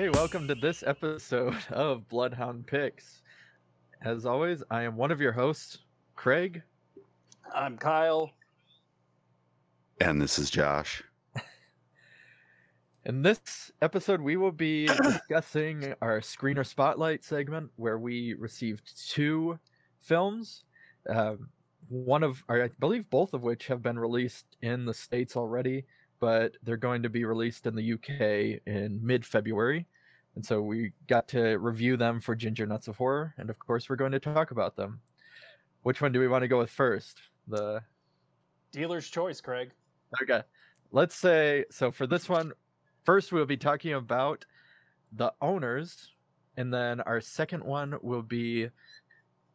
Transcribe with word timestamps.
Okay, 0.00 0.08
welcome 0.08 0.48
to 0.48 0.54
this 0.54 0.82
episode 0.82 1.58
of 1.70 2.08
Bloodhound 2.08 2.66
Picks. 2.66 3.20
As 4.00 4.24
always, 4.24 4.62
I 4.70 4.84
am 4.84 4.96
one 4.96 5.10
of 5.10 5.20
your 5.20 5.32
hosts, 5.32 5.76
Craig. 6.16 6.62
I'm 7.54 7.76
Kyle. 7.76 8.30
And 10.00 10.18
this 10.18 10.38
is 10.38 10.48
Josh. 10.48 11.02
In 13.04 13.20
this 13.20 13.70
episode, 13.82 14.22
we 14.22 14.38
will 14.38 14.52
be 14.52 14.86
discussing 15.02 15.92
our 16.00 16.20
Screener 16.20 16.66
Spotlight 16.66 17.22
segment 17.22 17.70
where 17.76 17.98
we 17.98 18.32
received 18.32 19.10
two 19.10 19.58
films. 20.00 20.64
Um, 21.10 21.50
one 21.90 22.22
of, 22.22 22.42
or 22.48 22.64
I 22.64 22.70
believe 22.80 23.10
both 23.10 23.34
of 23.34 23.42
which 23.42 23.66
have 23.66 23.82
been 23.82 23.98
released 23.98 24.46
in 24.62 24.86
the 24.86 24.94
States 24.94 25.36
already, 25.36 25.84
but 26.20 26.56
they're 26.62 26.78
going 26.78 27.02
to 27.02 27.10
be 27.10 27.26
released 27.26 27.66
in 27.66 27.74
the 27.74 27.92
UK 27.92 28.62
in 28.66 28.98
mid 29.02 29.26
February. 29.26 29.86
And 30.34 30.44
so 30.44 30.62
we 30.62 30.92
got 31.08 31.28
to 31.28 31.56
review 31.58 31.96
them 31.96 32.20
for 32.20 32.34
Ginger 32.34 32.66
Nuts 32.66 32.88
of 32.88 32.96
Horror. 32.96 33.34
And 33.38 33.50
of 33.50 33.58
course, 33.58 33.88
we're 33.88 33.96
going 33.96 34.12
to 34.12 34.20
talk 34.20 34.52
about 34.52 34.76
them. 34.76 35.00
Which 35.82 36.00
one 36.00 36.12
do 36.12 36.20
we 36.20 36.28
want 36.28 36.42
to 36.42 36.48
go 36.48 36.58
with 36.58 36.70
first? 36.70 37.20
The 37.48 37.82
dealer's 38.72 39.08
choice, 39.08 39.40
Craig. 39.40 39.70
Okay. 40.22 40.42
Let's 40.92 41.14
say 41.14 41.64
so 41.70 41.90
for 41.90 42.06
this 42.06 42.28
one, 42.28 42.52
first 43.04 43.32
we'll 43.32 43.46
be 43.46 43.56
talking 43.56 43.94
about 43.94 44.44
the 45.12 45.32
owners, 45.40 46.12
and 46.56 46.72
then 46.72 47.00
our 47.02 47.20
second 47.20 47.64
one 47.64 47.96
will 48.02 48.22
be 48.22 48.68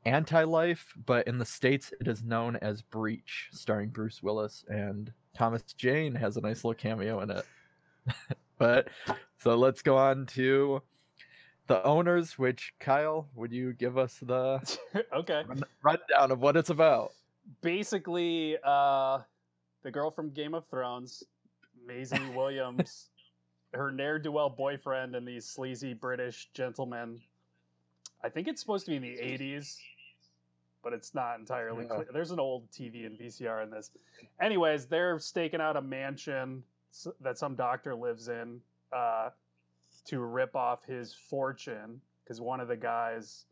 Anti 0.06 0.44
Life, 0.44 0.94
but 1.06 1.28
in 1.28 1.38
the 1.38 1.46
States 1.46 1.94
it 2.00 2.08
is 2.08 2.24
known 2.24 2.56
as 2.58 2.82
Breach, 2.82 3.50
starring 3.52 3.90
Bruce 3.90 4.24
Willis 4.24 4.64
and 4.68 5.12
Thomas 5.36 5.64
Jane 5.78 6.16
has 6.16 6.38
a 6.38 6.42
nice 6.42 6.64
little 6.64 6.74
cameo 6.74 7.22
in 7.22 7.32
it. 7.32 7.46
but 8.58 8.88
so 9.38 9.56
let's 9.56 9.82
go 9.82 9.98
on 9.98 10.26
to 10.28 10.82
the 11.68 11.84
owners, 11.84 12.38
which 12.38 12.74
Kyle, 12.80 13.28
would 13.36 13.52
you 13.52 13.74
give 13.74 13.98
us 13.98 14.20
the 14.22 14.60
okay 15.14 15.44
rundown 15.82 16.32
of 16.32 16.40
what 16.40 16.56
it's 16.56 16.70
about? 16.70 17.12
Basically, 17.62 18.58
uh, 18.64 19.20
the 19.84 19.92
girl 19.92 20.12
from 20.12 20.32
Game 20.32 20.54
of 20.54 20.68
Thrones, 20.68 21.24
Maisie 21.86 22.20
Williams, 22.36 23.10
her 23.74 23.92
ne'er 23.92 24.20
do 24.20 24.32
well 24.32 24.50
boyfriend, 24.50 25.16
and 25.16 25.28
these 25.28 25.46
sleazy 25.46 25.94
British 25.94 26.50
gentlemen. 26.54 27.20
I 28.24 28.30
think 28.30 28.48
it's 28.48 28.62
supposed 28.62 28.86
to 28.86 28.92
be 28.92 28.96
in 28.98 29.04
the 29.04 29.18
80s, 29.18 29.78
but 30.84 30.94
it's 30.94 31.14
not 31.14 31.38
entirely 31.38 31.84
yeah. 31.84 31.96
clear. 31.96 32.08
There's 32.12 32.32
an 32.32 32.40
old 32.40 32.72
TV 32.72 33.06
and 33.06 33.20
VCR 33.20 33.64
in 33.64 33.70
this. 33.70 33.92
Anyways, 34.42 34.88
they're 34.88 35.20
staking 35.20 35.62
out 35.62 35.78
a 35.78 35.82
mansion 35.82 36.64
that 37.22 37.38
some 37.38 37.56
doctor 37.56 37.96
lives 37.96 38.28
in 38.28 38.62
uh, 38.94 39.30
to 40.06 40.20
rip 40.20 40.56
off 40.56 40.84
his 40.86 41.14
fortune 41.14 42.02
because 42.24 42.42
one 42.42 42.60
of 42.60 42.68
the 42.68 42.76
guys' 42.76 43.46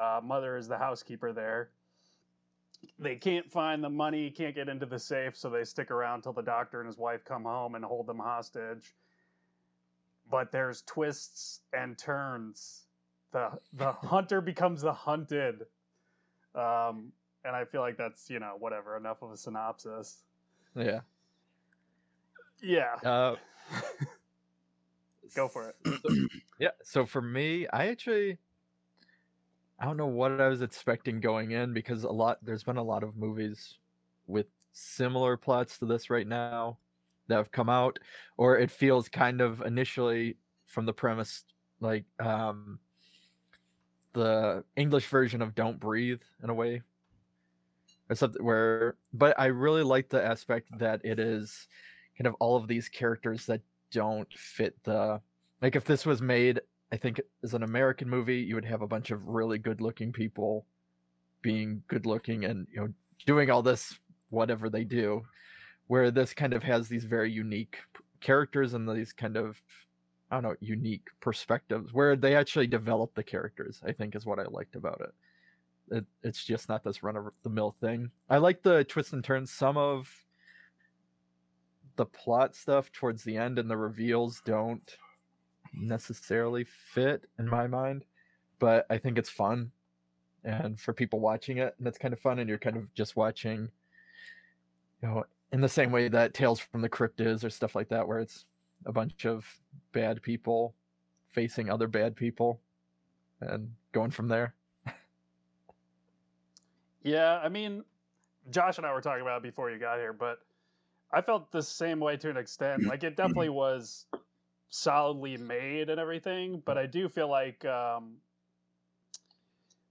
uh, 0.00 0.20
mother 0.22 0.56
is 0.56 0.68
the 0.68 0.76
housekeeper 0.76 1.32
there. 1.32 1.70
They 2.98 3.16
can't 3.16 3.50
find 3.50 3.82
the 3.82 3.88
money, 3.88 4.30
can't 4.30 4.54
get 4.54 4.68
into 4.68 4.86
the 4.86 4.98
safe, 4.98 5.36
so 5.36 5.48
they 5.48 5.64
stick 5.64 5.90
around 5.90 6.22
till 6.22 6.32
the 6.32 6.42
doctor 6.42 6.80
and 6.80 6.86
his 6.86 6.98
wife 6.98 7.24
come 7.24 7.44
home 7.44 7.74
and 7.74 7.84
hold 7.84 8.06
them 8.06 8.18
hostage. 8.18 8.94
But 10.30 10.50
there's 10.50 10.82
twists 10.82 11.60
and 11.72 11.96
turns. 11.96 12.86
the 13.32 13.50
The 13.74 13.92
hunter 14.02 14.40
becomes 14.40 14.82
the 14.82 14.92
hunted, 14.92 15.66
um, 16.54 17.12
and 17.44 17.54
I 17.54 17.64
feel 17.64 17.80
like 17.80 17.96
that's 17.96 18.28
you 18.30 18.40
know 18.40 18.56
whatever 18.58 18.96
enough 18.96 19.22
of 19.22 19.30
a 19.30 19.36
synopsis. 19.36 20.22
Yeah. 20.74 21.00
Yeah. 22.62 22.94
Uh, 23.04 23.36
Go 25.34 25.48
for 25.48 25.68
it. 25.70 25.76
So, 26.02 26.28
yeah. 26.58 26.70
So 26.82 27.06
for 27.06 27.22
me, 27.22 27.66
I 27.72 27.86
actually 27.88 28.38
I 29.78 29.84
don't 29.84 29.96
know 29.96 30.06
what 30.06 30.40
I 30.40 30.48
was 30.48 30.62
expecting 30.62 31.20
going 31.20 31.52
in 31.52 31.72
because 31.72 32.04
a 32.04 32.10
lot 32.10 32.38
there's 32.42 32.62
been 32.62 32.76
a 32.76 32.82
lot 32.82 33.02
of 33.02 33.16
movies 33.16 33.78
with 34.26 34.46
similar 34.72 35.36
plots 35.36 35.78
to 35.78 35.86
this 35.86 36.08
right 36.08 36.26
now 36.26 36.78
that 37.26 37.36
have 37.36 37.50
come 37.50 37.68
out 37.68 37.98
or 38.36 38.58
it 38.58 38.70
feels 38.70 39.08
kind 39.08 39.40
of 39.40 39.60
initially 39.62 40.36
from 40.66 40.86
the 40.86 40.92
premise 40.92 41.44
like 41.80 42.04
um 42.20 42.78
the 44.12 44.62
English 44.76 45.06
version 45.08 45.42
of 45.42 45.54
Don't 45.54 45.80
Breathe 45.80 46.22
in 46.42 46.50
a 46.50 46.54
way 46.54 46.82
or 48.08 48.14
something 48.14 48.44
where 48.44 48.96
but 49.12 49.38
I 49.38 49.46
really 49.46 49.82
like 49.82 50.08
the 50.08 50.22
aspect 50.22 50.68
that 50.78 51.00
it 51.04 51.18
is 51.18 51.66
kind 52.22 52.32
of 52.32 52.36
all 52.38 52.54
of 52.54 52.68
these 52.68 52.88
characters 52.88 53.46
that 53.46 53.60
don't 53.90 54.32
fit 54.32 54.76
the 54.84 55.20
like 55.60 55.74
if 55.74 55.84
this 55.84 56.06
was 56.06 56.22
made 56.22 56.60
i 56.92 56.96
think 56.96 57.20
as 57.42 57.52
an 57.52 57.64
american 57.64 58.08
movie 58.08 58.38
you 58.38 58.54
would 58.54 58.64
have 58.64 58.80
a 58.80 58.86
bunch 58.86 59.10
of 59.10 59.26
really 59.26 59.58
good 59.58 59.80
looking 59.80 60.12
people 60.12 60.64
being 61.42 61.82
good 61.88 62.06
looking 62.06 62.44
and 62.44 62.68
you 62.72 62.80
know 62.80 62.88
doing 63.26 63.50
all 63.50 63.60
this 63.60 63.98
whatever 64.30 64.70
they 64.70 64.84
do 64.84 65.20
where 65.88 66.12
this 66.12 66.32
kind 66.32 66.52
of 66.52 66.62
has 66.62 66.88
these 66.88 67.04
very 67.04 67.30
unique 67.30 67.78
characters 68.20 68.72
and 68.72 68.88
these 68.88 69.12
kind 69.12 69.36
of 69.36 69.60
i 70.30 70.36
don't 70.36 70.44
know 70.44 70.54
unique 70.60 71.08
perspectives 71.20 71.92
where 71.92 72.14
they 72.14 72.36
actually 72.36 72.68
develop 72.68 73.12
the 73.16 73.22
characters 73.22 73.80
i 73.84 73.90
think 73.90 74.14
is 74.14 74.24
what 74.24 74.38
i 74.38 74.44
liked 74.44 74.76
about 74.76 75.00
it, 75.00 75.96
it 75.96 76.04
it's 76.22 76.44
just 76.44 76.68
not 76.68 76.84
this 76.84 77.02
run 77.02 77.16
of 77.16 77.30
the 77.42 77.50
mill 77.50 77.74
thing. 77.80 78.12
I 78.30 78.38
like 78.38 78.62
the 78.62 78.84
twists 78.84 79.12
and 79.12 79.24
turns. 79.24 79.50
Some 79.50 79.76
of 79.76 80.08
the 81.96 82.06
plot 82.06 82.54
stuff 82.54 82.90
towards 82.92 83.24
the 83.24 83.36
end 83.36 83.58
and 83.58 83.70
the 83.70 83.76
reveals 83.76 84.40
don't 84.44 84.96
necessarily 85.74 86.64
fit 86.64 87.26
in 87.38 87.48
my 87.48 87.66
mind, 87.66 88.04
but 88.58 88.86
I 88.90 88.98
think 88.98 89.18
it's 89.18 89.30
fun. 89.30 89.70
And 90.44 90.78
for 90.78 90.92
people 90.92 91.20
watching 91.20 91.58
it, 91.58 91.74
and 91.78 91.86
it's 91.86 91.98
kind 91.98 92.12
of 92.12 92.20
fun, 92.20 92.38
and 92.38 92.48
you're 92.48 92.58
kind 92.58 92.76
of 92.76 92.92
just 92.94 93.14
watching, 93.14 93.70
you 95.00 95.08
know, 95.08 95.24
in 95.52 95.60
the 95.60 95.68
same 95.68 95.92
way 95.92 96.08
that 96.08 96.34
Tales 96.34 96.58
from 96.58 96.82
the 96.82 96.88
Crypt 96.88 97.20
is, 97.20 97.44
or 97.44 97.50
stuff 97.50 97.74
like 97.74 97.88
that, 97.90 98.08
where 98.08 98.18
it's 98.18 98.44
a 98.84 98.92
bunch 98.92 99.24
of 99.24 99.46
bad 99.92 100.20
people 100.22 100.74
facing 101.30 101.70
other 101.70 101.86
bad 101.86 102.16
people 102.16 102.60
and 103.40 103.70
going 103.92 104.10
from 104.10 104.28
there. 104.28 104.54
yeah, 107.02 107.38
I 107.42 107.48
mean, 107.48 107.84
Josh 108.50 108.78
and 108.78 108.86
I 108.86 108.92
were 108.92 109.00
talking 109.00 109.22
about 109.22 109.38
it 109.38 109.42
before 109.42 109.70
you 109.70 109.78
got 109.78 109.98
here, 109.98 110.12
but 110.12 110.40
I 111.12 111.20
felt 111.20 111.50
the 111.52 111.62
same 111.62 112.00
way 112.00 112.16
to 112.16 112.30
an 112.30 112.36
extent. 112.36 112.84
Like 112.84 113.04
it 113.04 113.16
definitely 113.16 113.48
was 113.50 114.06
solidly 114.70 115.36
made 115.36 115.90
and 115.90 116.00
everything, 116.00 116.62
but 116.64 116.78
I 116.78 116.86
do 116.86 117.08
feel 117.08 117.28
like 117.28 117.64
um, 117.64 118.16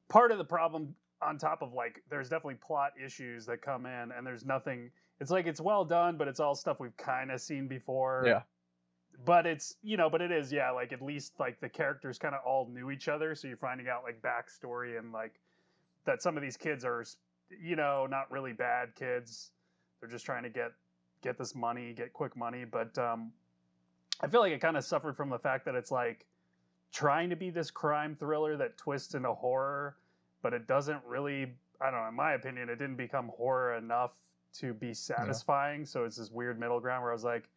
part 0.09 0.31
of 0.31 0.37
the 0.37 0.45
problem 0.45 0.95
on 1.21 1.37
top 1.37 1.61
of 1.61 1.73
like 1.73 2.03
there's 2.09 2.29
definitely 2.29 2.55
plot 2.55 2.91
issues 3.03 3.45
that 3.45 3.61
come 3.61 3.85
in 3.85 4.11
and 4.11 4.25
there's 4.25 4.43
nothing 4.43 4.89
it's 5.19 5.31
like 5.31 5.45
it's 5.45 5.61
well 5.61 5.85
done 5.85 6.17
but 6.17 6.27
it's 6.27 6.39
all 6.39 6.55
stuff 6.55 6.79
we've 6.79 6.97
kind 6.97 7.31
of 7.31 7.39
seen 7.39 7.67
before 7.67 8.23
yeah 8.25 8.41
but 9.23 9.45
it's 9.45 9.75
you 9.83 9.97
know 9.97 10.09
but 10.09 10.21
it 10.21 10.31
is 10.31 10.51
yeah 10.51 10.71
like 10.71 10.91
at 10.91 11.01
least 11.01 11.39
like 11.39 11.59
the 11.61 11.69
characters 11.69 12.17
kind 12.17 12.33
of 12.33 12.41
all 12.45 12.67
knew 12.73 12.89
each 12.89 13.07
other 13.07 13.35
so 13.35 13.47
you're 13.47 13.57
finding 13.57 13.87
out 13.87 14.03
like 14.03 14.21
backstory 14.21 14.97
and 14.97 15.11
like 15.11 15.39
that 16.05 16.21
some 16.21 16.35
of 16.35 16.41
these 16.41 16.57
kids 16.57 16.83
are 16.83 17.05
you 17.61 17.75
know 17.75 18.07
not 18.09 18.29
really 18.31 18.53
bad 18.53 18.95
kids 18.95 19.51
they're 19.99 20.09
just 20.09 20.25
trying 20.25 20.43
to 20.43 20.49
get 20.49 20.71
get 21.21 21.37
this 21.37 21.55
money, 21.55 21.93
get 21.93 22.13
quick 22.13 22.35
money. 22.35 22.65
But 22.65 22.97
um, 22.97 23.31
I 24.21 24.27
feel 24.27 24.41
like 24.41 24.51
it 24.51 24.61
kind 24.61 24.77
of 24.77 24.83
suffered 24.83 25.15
from 25.15 25.29
the 25.29 25.39
fact 25.39 25.65
that 25.65 25.75
it's 25.75 25.91
like 25.91 26.25
trying 26.91 27.29
to 27.29 27.35
be 27.35 27.49
this 27.49 27.71
crime 27.71 28.15
thriller 28.19 28.57
that 28.57 28.77
twists 28.77 29.13
into 29.13 29.33
horror, 29.33 29.97
but 30.41 30.53
it 30.53 30.67
doesn't 30.67 31.01
really. 31.05 31.53
I 31.81 31.89
don't 31.89 32.01
know. 32.01 32.09
In 32.09 32.15
my 32.15 32.33
opinion, 32.33 32.69
it 32.69 32.75
didn't 32.75 32.97
become 32.97 33.31
horror 33.35 33.75
enough 33.75 34.11
to 34.59 34.73
be 34.73 34.93
satisfying. 34.93 35.81
Yeah. 35.81 35.87
So 35.87 36.03
it's 36.03 36.17
this 36.17 36.29
weird 36.29 36.59
middle 36.59 36.79
ground 36.79 37.01
where 37.01 37.11
I 37.11 37.15
was 37.15 37.23
like, 37.23 37.49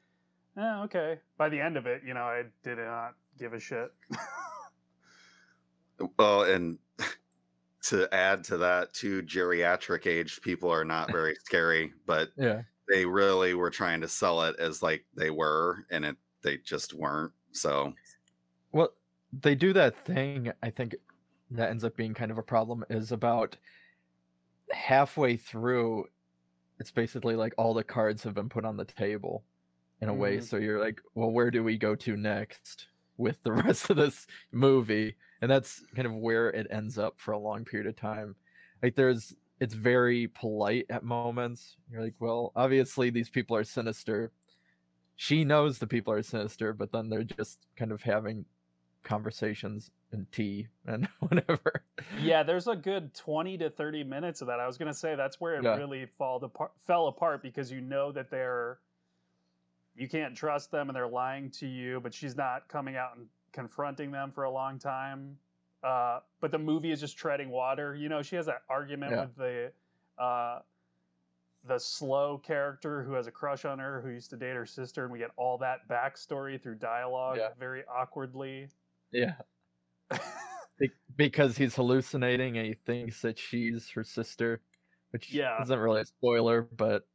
eh, 0.57 0.83
okay. 0.85 1.19
By 1.37 1.49
the 1.49 1.61
end 1.61 1.77
of 1.77 1.87
it, 1.87 2.03
you 2.07 2.15
know, 2.15 2.23
I 2.23 2.45
did 2.63 2.79
not 2.79 3.15
give 3.39 3.53
a 3.53 3.61
shit. 3.61 3.93
well, 6.19 6.43
and 6.43 6.79
to 7.83 8.13
add 8.15 8.45
to 8.45 8.59
that, 8.59 8.95
too, 8.95 9.23
geriatric 9.23 10.07
aged 10.07 10.43
people 10.43 10.71
are 10.71 10.85
not 10.85 11.11
very 11.11 11.35
scary, 11.45 11.93
but 12.07 12.31
yeah, 12.37 12.63
they 12.89 13.05
really 13.05 13.55
were 13.55 13.71
trying 13.71 14.01
to 14.01 14.09
sell 14.09 14.43
it 14.43 14.57
as 14.59 14.83
like 14.83 15.05
they 15.17 15.31
were 15.31 15.85
and 15.91 16.05
it 16.05 16.17
they 16.43 16.59
just 16.59 16.93
weren't 16.93 17.33
so. 17.53 17.93
Well 18.73 18.91
they 19.43 19.57
do 19.57 19.73
that 19.73 19.97
thing 19.97 20.53
i 20.63 20.71
think 20.71 20.95
that 21.51 21.69
ends 21.69 21.83
up 21.83 21.97
being 21.97 22.15
kind 22.15 22.31
of 22.31 22.39
a 22.39 22.43
problem 22.43 22.85
is 22.89 23.11
about 23.11 23.57
halfway 24.71 25.37
through 25.37 26.05
it's 26.79 26.93
basically 26.93 27.35
like 27.35 27.53
all 27.59 27.75
the 27.75 27.83
cards 27.83 28.23
have 28.23 28.35
been 28.35 28.49
put 28.49 28.65
on 28.65 28.77
the 28.77 28.85
table 28.85 29.43
in 30.01 30.09
a 30.09 30.15
way 30.15 30.37
mm-hmm. 30.37 30.45
so 30.45 30.57
you're 30.57 30.79
like 30.79 31.01
well 31.17 31.33
where 31.33 31.51
do 31.51 31.65
we 31.65 31.77
go 31.77 31.97
to 31.97 32.17
next 32.17 32.87
with 33.17 33.43
the 33.43 33.53
rest 33.65 33.91
of 33.91 33.97
this 33.97 34.27
movie? 34.53 35.17
And 35.41 35.51
that's 35.51 35.83
kind 35.95 36.07
of 36.07 36.15
where 36.15 36.49
it 36.51 36.67
ends 36.71 36.99
up 36.99 37.15
for 37.17 37.33
a 37.33 37.39
long 37.39 37.65
period 37.65 37.87
of 37.89 37.97
time. 37.97 38.35
Like 38.83 38.95
there's 38.95 39.35
it's 39.61 39.75
very 39.75 40.29
polite 40.29 40.87
at 40.91 41.05
moments. 41.05 41.77
You're 41.91 42.03
like, 42.03 42.15
well, 42.19 42.53
obviously 42.57 43.11
these 43.11 43.31
people 43.31 43.57
are 43.57 43.65
sinister. 43.65 44.33
She 45.17 45.45
knows 45.45 45.79
the 45.79 45.87
people 45.87 46.13
are 46.13 46.23
sinister, 46.23 46.73
but 46.73 46.91
then 46.93 47.09
they're 47.09 47.23
just 47.25 47.61
kind 47.77 47.93
of 47.93 48.03
having 48.03 48.45
conversations 49.05 49.91
and 50.13 50.31
tea 50.33 50.67
and 50.87 51.07
whatever. 51.21 51.85
Yeah, 52.23 52.43
there's 52.43 52.67
a 52.67 52.75
good 52.77 53.15
20 53.15 53.59
to 53.59 53.71
30 53.71 54.05
minutes 54.05 54.41
of 54.41 54.49
that. 54.49 54.61
I 54.61 54.67
was 54.67 54.77
going 54.79 54.91
to 54.93 54.99
say 54.99 55.15
that's 55.15 55.41
where 55.41 55.55
it 55.55 55.63
Yeah. 55.65 55.77
really 55.77 56.07
fall 56.19 56.43
apart, 56.43 56.73
fell 56.87 57.07
apart 57.07 57.43
because 57.43 57.71
you 57.71 57.81
know 57.81 58.11
that 58.13 58.31
they're 58.31 58.79
you 59.97 60.09
can't 60.09 60.37
trust 60.37 60.73
them 60.73 60.89
and 60.89 60.97
they're 60.97 61.07
lying 61.07 61.49
to 61.53 61.69
you, 61.69 62.01
but 62.01 62.13
she's 62.13 62.37
not 62.37 62.67
coming 62.67 62.97
out 62.97 63.17
and 63.17 63.29
confronting 63.53 64.11
them 64.11 64.33
for 64.33 64.43
a 64.43 64.51
long 64.51 64.77
time. 64.77 65.39
Uh, 65.85 66.21
but 66.41 66.51
the 66.51 66.59
movie 66.59 66.91
is 66.91 67.01
just 67.01 67.17
treading 67.19 67.51
water. 67.51 67.95
You 67.95 68.09
know, 68.09 68.23
she 68.23 68.37
has 68.37 68.47
that 68.47 68.63
argument 68.71 69.13
Yeah. 69.13 69.21
with 69.23 69.37
the 69.37 69.73
uh, 70.23 70.61
the 71.67 71.79
slow 71.79 72.39
character 72.39 73.03
who 73.03 73.13
has 73.15 73.27
a 73.27 73.31
crush 73.31 73.65
on 73.65 73.79
her, 73.79 74.01
who 74.01 74.11
used 74.11 74.31
to 74.31 74.37
date 74.37 74.55
her 74.55 74.67
sister, 74.67 75.05
and 75.05 75.13
we 75.13 75.19
get 75.19 75.31
all 75.37 75.59
that 75.59 75.89
backstory 75.89 76.61
through 76.63 76.77
dialogue 76.77 77.37
Yeah. 77.39 77.49
very 77.59 77.83
awkwardly. 77.87 78.69
Yeah. 79.13 79.35
Be- 80.79 80.91
because 81.17 81.57
he's 81.57 81.75
hallucinating 81.77 82.59
and 82.59 82.67
he 82.67 82.75
thinks 82.75 83.23
that 83.23 83.39
she's 83.39 83.89
her 83.91 84.05
sister, 84.05 84.61
which 85.11 85.33
Yeah. 85.33 85.61
isn't 85.63 85.79
really 85.79 86.01
a 86.03 86.07
spoiler, 86.07 86.63
but 86.63 87.07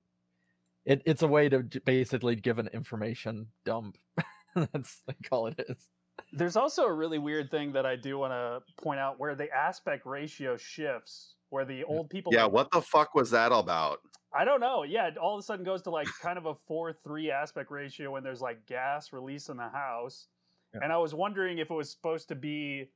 it, 0.86 1.01
it's 1.06 1.21
a 1.21 1.27
way 1.27 1.50
to 1.50 1.60
basically 1.86 2.36
give 2.36 2.57
an 2.57 2.68
information 2.74 3.48
dump. 3.66 3.98
That's 4.56 5.04
like 5.07 5.27
all 5.31 5.48
it 5.48 5.60
is. 5.69 5.88
There's 6.31 6.56
also 6.56 6.84
a 6.84 6.94
really 6.94 7.18
weird 7.18 7.50
thing 7.50 7.72
that 7.74 7.86
I 7.86 7.96
do 7.96 8.20
want 8.20 8.34
to 8.34 8.62
point 8.81 9.00
out 9.00 9.20
where 9.20 9.36
the 9.36 9.52
aspect 9.52 10.06
ratio 10.06 10.58
shifts, 10.58 11.36
where 11.50 11.66
the 11.66 11.81
mm. 11.81 11.90
old 11.90 12.10
people. 12.10 12.34
Yeah, 12.34 12.44
like- 12.44 12.54
what 12.54 12.72
the 12.72 12.81
fuck 12.81 13.16
was 13.16 13.31
that 13.31 13.52
about? 13.52 14.00
I 14.31 14.46
don't 14.46 14.60
know. 14.60 14.84
Yeah, 14.84 15.08
it 15.08 15.18
all 15.18 15.36
of 15.36 15.40
a 15.40 15.44
sudden 15.44 15.66
goes 15.66 15.81
to 15.84 15.90
like 15.90 16.08
kind 16.22 16.38
of 16.38 16.46
a 16.46 16.54
four 16.68 16.94
three 16.94 17.31
aspect 17.31 17.72
ratio 17.72 18.12
when 18.12 18.24
there's 18.24 18.42
like 18.42 18.66
gas 18.68 19.12
release 19.12 19.50
in 19.50 19.58
the 19.58 19.70
house, 19.70 20.28
Yeah. 20.74 20.81
and 20.84 20.94
I 20.94 20.98
was 20.98 21.16
wondering 21.16 21.58
if 21.58 21.72
it 21.72 21.74
was 21.74 21.90
supposed 21.90 22.28
to 22.28 22.36
be, 22.36 22.92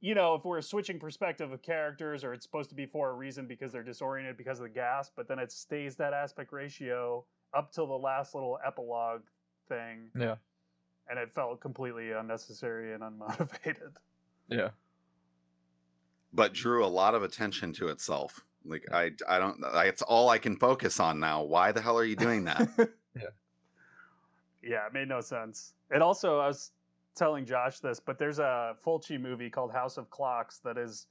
you 0.00 0.16
know, 0.16 0.34
if 0.34 0.44
we're 0.44 0.60
switching 0.60 0.98
perspective 0.98 1.52
of 1.52 1.62
characters, 1.62 2.24
or 2.24 2.32
it's 2.34 2.44
supposed 2.44 2.68
to 2.70 2.74
be 2.74 2.84
for 2.86 3.10
a 3.10 3.14
reason 3.14 3.46
because 3.46 3.70
they're 3.70 3.84
disoriented 3.84 4.36
because 4.36 4.58
of 4.58 4.64
the 4.64 4.70
gas, 4.70 5.08
but 5.14 5.28
then 5.28 5.38
it 5.38 5.52
stays 5.52 5.94
that 5.96 6.12
aspect 6.12 6.52
ratio 6.52 7.24
up 7.54 7.72
till 7.72 7.86
the 7.86 7.94
last 7.94 8.34
little 8.34 8.58
epilogue 8.66 9.22
thing, 9.68 10.10
Yeah. 10.18 10.34
And 11.10 11.18
it 11.18 11.32
felt 11.34 11.60
completely 11.60 12.12
unnecessary 12.12 12.94
and 12.94 13.02
unmotivated. 13.02 13.92
Yeah. 14.48 14.70
But 16.32 16.54
drew 16.54 16.84
a 16.84 16.88
lot 16.88 17.14
of 17.14 17.22
attention 17.22 17.72
to 17.74 17.86
itself. 17.86 18.44
Like 18.64 18.84
I, 18.92 19.12
I 19.28 19.38
don't. 19.38 19.60
It's 19.86 20.02
all 20.02 20.28
I 20.28 20.38
can 20.38 20.56
focus 20.56 20.98
on 20.98 21.20
now. 21.20 21.44
Why 21.44 21.70
the 21.70 21.80
hell 21.80 21.96
are 21.96 22.04
you 22.04 22.16
doing 22.16 22.44
that? 22.44 22.68
Yeah. 23.14 23.28
Yeah, 24.62 24.86
it 24.86 24.92
made 24.92 25.08
no 25.08 25.20
sense. 25.20 25.74
It 25.90 26.02
also, 26.02 26.38
I 26.38 26.48
was 26.48 26.72
telling 27.16 27.44
Josh 27.44 27.80
this, 27.80 28.00
but 28.00 28.18
there's 28.18 28.38
a 28.38 28.76
Fulci 28.84 29.20
movie 29.20 29.50
called 29.50 29.72
House 29.72 29.96
of 29.96 30.10
Clocks 30.10 30.58
that 30.58 30.78
is 30.78 31.06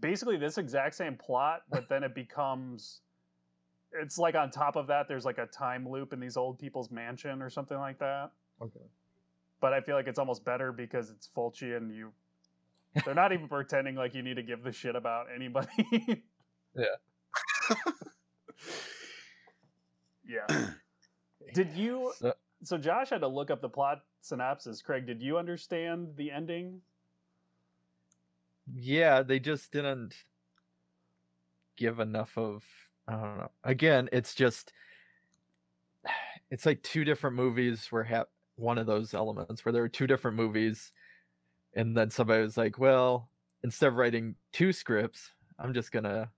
basically 0.00 0.36
this 0.36 0.58
exact 0.58 0.94
same 0.94 1.16
plot, 1.16 1.62
but 1.70 1.88
then 1.88 2.04
it 2.04 2.14
becomes. 2.14 3.00
It's 3.92 4.18
like 4.18 4.34
on 4.34 4.50
top 4.50 4.76
of 4.76 4.86
that, 4.88 5.08
there's 5.08 5.24
like 5.24 5.38
a 5.38 5.46
time 5.46 5.88
loop 5.88 6.12
in 6.12 6.20
these 6.20 6.36
old 6.36 6.58
people's 6.58 6.90
mansion 6.90 7.42
or 7.42 7.50
something 7.50 7.78
like 7.78 7.98
that. 7.98 8.30
Okay. 8.62 8.80
But 9.60 9.72
I 9.72 9.80
feel 9.80 9.96
like 9.96 10.06
it's 10.06 10.18
almost 10.18 10.44
better 10.44 10.72
because 10.72 11.10
it's 11.10 11.28
Fulci 11.36 11.76
and 11.76 11.92
you. 11.92 12.12
They're 13.04 13.14
not 13.14 13.32
even 13.32 13.48
pretending 13.50 13.94
like 13.96 14.14
you 14.14 14.22
need 14.22 14.36
to 14.36 14.42
give 14.42 14.62
the 14.62 14.72
shit 14.72 14.96
about 14.96 15.26
anybody. 15.34 16.22
Yeah. 16.76 16.84
yeah. 20.48 20.66
Did 21.54 21.72
you 21.72 22.12
So, 22.18 22.34
so 22.62 22.78
Josh 22.78 23.10
had 23.10 23.20
to 23.22 23.28
look 23.28 23.50
up 23.50 23.60
the 23.60 23.68
plot 23.68 24.02
synopsis. 24.20 24.82
Craig, 24.82 25.06
did 25.06 25.22
you 25.22 25.38
understand 25.38 26.08
the 26.16 26.30
ending? 26.30 26.82
yeah, 28.74 29.22
they 29.22 29.38
just 29.38 29.72
didn't 29.72 30.14
give 31.76 32.00
enough 32.00 32.36
of 32.36 32.64
I 33.06 33.12
don't 33.12 33.38
know. 33.38 33.50
Again, 33.64 34.08
it's 34.12 34.34
just 34.34 34.72
it's 36.50 36.66
like 36.66 36.82
two 36.82 37.04
different 37.04 37.36
movies 37.36 37.86
where 37.90 38.04
have 38.04 38.26
one 38.58 38.78
of 38.78 38.86
those 38.86 39.14
elements 39.14 39.64
where 39.64 39.72
there 39.72 39.82
were 39.82 39.88
two 39.88 40.06
different 40.06 40.36
movies 40.36 40.92
and 41.74 41.96
then 41.96 42.10
somebody 42.10 42.42
was 42.42 42.56
like, 42.56 42.78
"Well, 42.78 43.30
instead 43.62 43.88
of 43.88 43.94
writing 43.94 44.34
two 44.52 44.72
scripts, 44.72 45.32
I'm 45.58 45.74
just 45.74 45.92
to 45.92 46.30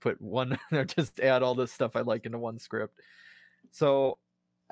put 0.00 0.20
one 0.20 0.58
or 0.72 0.84
just 0.84 1.20
add 1.20 1.42
all 1.42 1.54
this 1.54 1.72
stuff 1.72 1.96
I 1.96 2.00
like 2.00 2.26
into 2.26 2.38
one 2.38 2.58
script." 2.58 2.98
So, 3.70 4.18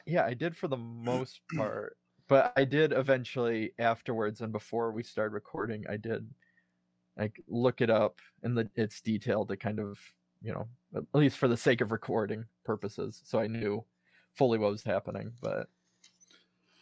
yeah, 0.06 0.24
I 0.24 0.34
did 0.34 0.56
for 0.56 0.68
the 0.68 0.76
most 0.76 1.40
part, 1.54 1.96
but 2.28 2.52
I 2.56 2.64
did 2.64 2.92
eventually 2.92 3.72
afterwards 3.78 4.40
and 4.40 4.52
before 4.52 4.92
we 4.92 5.02
started 5.02 5.34
recording, 5.34 5.84
I 5.88 5.96
did 5.96 6.28
like 7.16 7.42
look 7.48 7.80
it 7.80 7.90
up 7.90 8.18
in 8.42 8.54
the 8.54 8.68
its 8.74 9.00
detail 9.00 9.44
to 9.46 9.56
kind 9.56 9.78
of 9.78 9.98
you 10.42 10.52
know 10.52 10.68
at 10.96 11.04
least 11.12 11.36
for 11.36 11.48
the 11.48 11.56
sake 11.56 11.80
of 11.80 11.92
recording 11.92 12.44
purposes 12.64 13.20
so 13.24 13.38
i 13.38 13.46
knew 13.46 13.84
fully 14.34 14.58
what 14.58 14.70
was 14.70 14.82
happening 14.82 15.32
but 15.42 15.68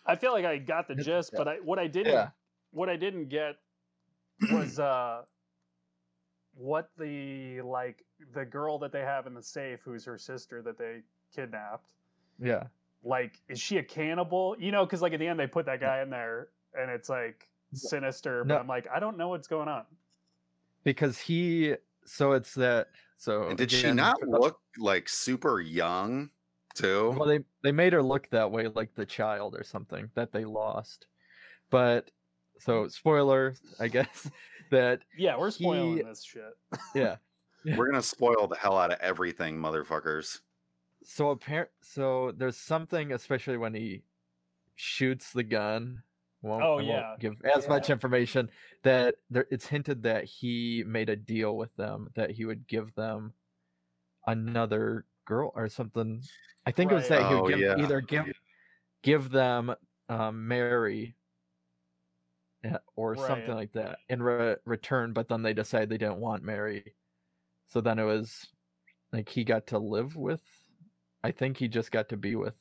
I 0.08 0.16
feel 0.16 0.32
like 0.32 0.44
I 0.44 0.58
got 0.58 0.88
the 0.88 0.94
gist, 0.94 1.30
yeah. 1.32 1.38
but 1.38 1.48
I 1.48 1.56
what 1.56 1.78
I 1.78 1.86
didn't 1.86 2.12
Yeah. 2.14 2.30
what 2.72 2.88
I 2.88 2.96
didn't 2.96 3.28
get 3.28 3.56
was 4.50 4.78
uh 4.78 5.22
what 6.54 6.90
the 6.98 7.60
like 7.60 8.04
the 8.34 8.44
girl 8.44 8.78
that 8.80 8.90
they 8.90 9.02
have 9.02 9.26
in 9.26 9.34
the 9.34 9.42
safe 9.42 9.80
who's 9.84 10.04
her 10.04 10.18
sister 10.18 10.62
that 10.62 10.76
they 10.78 11.02
kidnapped. 11.34 11.92
Yeah. 12.40 12.64
Like 13.04 13.40
is 13.48 13.60
she 13.60 13.78
a 13.78 13.82
cannibal? 13.82 14.56
You 14.58 14.72
know 14.72 14.84
because 14.84 15.02
like 15.02 15.12
at 15.12 15.20
the 15.20 15.26
end 15.26 15.38
they 15.38 15.46
put 15.46 15.66
that 15.66 15.80
guy 15.80 16.02
in 16.02 16.10
there 16.10 16.48
and 16.74 16.90
it's 16.90 17.08
like 17.08 17.48
sinister 17.74 18.44
but 18.44 18.54
No. 18.54 18.60
i'm 18.60 18.66
like 18.66 18.86
i 18.94 18.98
don't 18.98 19.18
know 19.18 19.28
what's 19.28 19.46
going 19.46 19.68
on. 19.68 19.84
Because 20.84 21.18
he 21.18 21.74
so 22.06 22.32
it's 22.32 22.54
that 22.54 22.88
so 23.18 23.48
And 23.48 23.58
did 23.58 23.70
she 23.70 23.92
not 23.92 24.16
look 24.26 24.58
like 24.78 25.08
super 25.08 25.60
young 25.60 26.30
too? 26.78 27.10
well 27.18 27.28
they 27.28 27.40
they 27.62 27.72
made 27.72 27.92
her 27.92 28.02
look 28.02 28.28
that 28.30 28.50
way 28.50 28.68
like 28.68 28.94
the 28.94 29.06
child 29.06 29.54
or 29.54 29.64
something 29.64 30.10
that 30.14 30.32
they 30.32 30.44
lost 30.44 31.06
but 31.70 32.10
so 32.58 32.88
spoiler 32.88 33.54
i 33.80 33.88
guess 33.88 34.30
that 34.70 35.00
yeah 35.16 35.36
we're 35.36 35.50
spoiling 35.50 35.96
He- 35.98 36.02
this 36.02 36.24
shit 36.24 36.54
yeah 36.94 37.16
We're 37.76 37.86
gonna 37.90 38.02
spoil 38.02 38.46
the 38.48 38.56
hell 38.56 38.78
out 38.78 38.92
of 38.92 38.98
everything, 39.00 39.56
motherfuckers. 39.58 40.40
so 41.04 41.30
apparent 41.30 41.70
so 41.82 42.32
there's 42.36 42.56
something 42.56 43.12
especially 43.12 43.56
when 43.58 43.74
he 43.74 44.02
shoots 44.76 45.32
the 45.32 45.42
gun 45.42 46.02
won't, 46.40 46.62
Oh, 46.62 46.72
I 46.74 46.74
won't 46.76 46.86
yeah. 46.86 47.14
give 47.18 47.34
as 47.56 47.68
much 47.68 47.90
information 47.90 48.48
that 48.84 49.16
there, 49.28 49.46
it's 49.50 49.66
hinted 49.66 50.04
that 50.04 50.24
he 50.24 50.84
made 50.86 51.08
a 51.08 51.16
deal 51.16 51.56
with 51.56 51.74
them 51.76 52.10
that 52.14 52.30
he 52.30 52.44
would 52.44 52.66
give 52.68 52.94
them 52.94 53.32
another 54.26 55.04
girl 55.28 55.52
or 55.54 55.68
something. 55.68 56.22
I 56.66 56.72
think 56.72 56.90
it 56.90 56.94
was 56.94 57.08
Right. 57.10 57.20
that 57.20 57.28
he 57.28 57.34
Oh, 57.36 57.42
would 57.42 57.50
give, 57.50 57.60
yeah. 57.60 57.76
either 57.78 58.00
give 58.00 58.26
give 59.02 59.30
them 59.30 59.74
um, 60.08 60.48
mary 60.48 61.14
uh, 62.64 62.78
or 62.96 63.14
something 63.16 63.54
like 63.54 63.72
that 63.72 63.98
in 64.08 64.20
re- 64.22 64.56
return 64.64 65.12
but 65.12 65.28
then 65.28 65.42
they 65.42 65.52
decided 65.54 65.88
they 65.88 65.98
didn't 65.98 66.18
want 66.18 66.42
mary. 66.42 66.94
So 67.68 67.80
then 67.80 67.98
it 67.98 68.04
was 68.04 68.48
like 69.12 69.28
he 69.28 69.44
got 69.44 69.66
to 69.68 69.78
live 69.78 70.16
with 70.16 70.42
i 71.22 71.30
think 71.30 71.56
he 71.56 71.68
just 71.68 71.90
got 71.92 72.08
to 72.08 72.16
be 72.16 72.34
with 72.36 72.54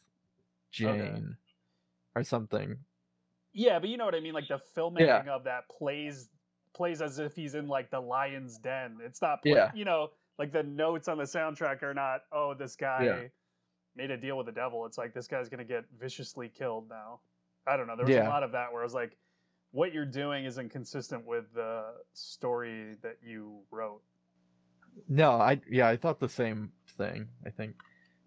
jane 0.72 1.36
or 2.16 2.24
something. 2.24 2.78
Yeah 3.54 3.80
but 3.80 3.90
you 3.90 3.98
know 3.98 4.06
what 4.06 4.16
i 4.16 4.20
mean 4.20 4.34
like 4.34 4.48
the 4.48 4.60
filmmaking 4.76 5.28
of 5.28 5.44
that 5.46 5.68
plays 5.70 6.30
plays 6.76 7.02
as 7.02 7.18
if 7.20 7.34
he's 7.36 7.56
in 7.56 7.68
like 7.68 7.90
the 7.90 8.00
lion's 8.00 8.60
den. 8.60 8.98
It's 9.04 9.22
not 9.22 9.42
play, 9.42 9.54
Yeah. 9.54 9.72
you 9.74 9.86
know 9.86 10.10
like 10.38 10.52
the 10.52 10.64
notes 10.64 11.08
on 11.08 11.18
the 11.18 11.24
soundtrack 11.24 11.82
are 11.84 11.94
not 11.94 12.22
oh 12.32 12.54
this 12.54 12.76
guy 12.76 13.04
Yeah. 13.06 13.28
made 13.96 14.12
a 14.12 14.18
deal 14.18 14.38
with 14.38 14.46
the 14.46 14.52
devil 14.52 14.86
it's 14.86 14.98
like 14.98 15.14
this 15.14 15.28
guy's 15.28 15.50
gonna 15.50 15.64
get 15.64 15.86
viciously 16.00 16.50
killed 16.50 16.88
now 16.90 17.20
i 17.68 17.76
don't 17.78 17.88
know 17.88 17.96
there 17.96 18.06
was 18.06 18.16
Yeah. 18.16 18.28
a 18.28 18.30
lot 18.30 18.44
of 18.44 18.52
that 18.52 18.72
where 18.72 18.82
i 18.82 18.86
was 18.86 18.94
like 18.94 19.18
what 19.72 19.94
you're 19.94 20.06
doing 20.06 20.46
isn't 20.46 20.70
consistent 20.70 21.26
with 21.26 21.46
the 21.54 21.84
story 22.14 22.96
that 23.02 23.18
you 23.22 23.60
wrote 23.72 24.02
no 25.08 25.32
i 25.32 25.60
yeah 25.70 25.88
i 25.88 25.98
thought 25.98 26.20
the 26.20 26.30
same 26.30 26.72
thing 26.98 27.28
i 27.46 27.50
think 27.50 27.76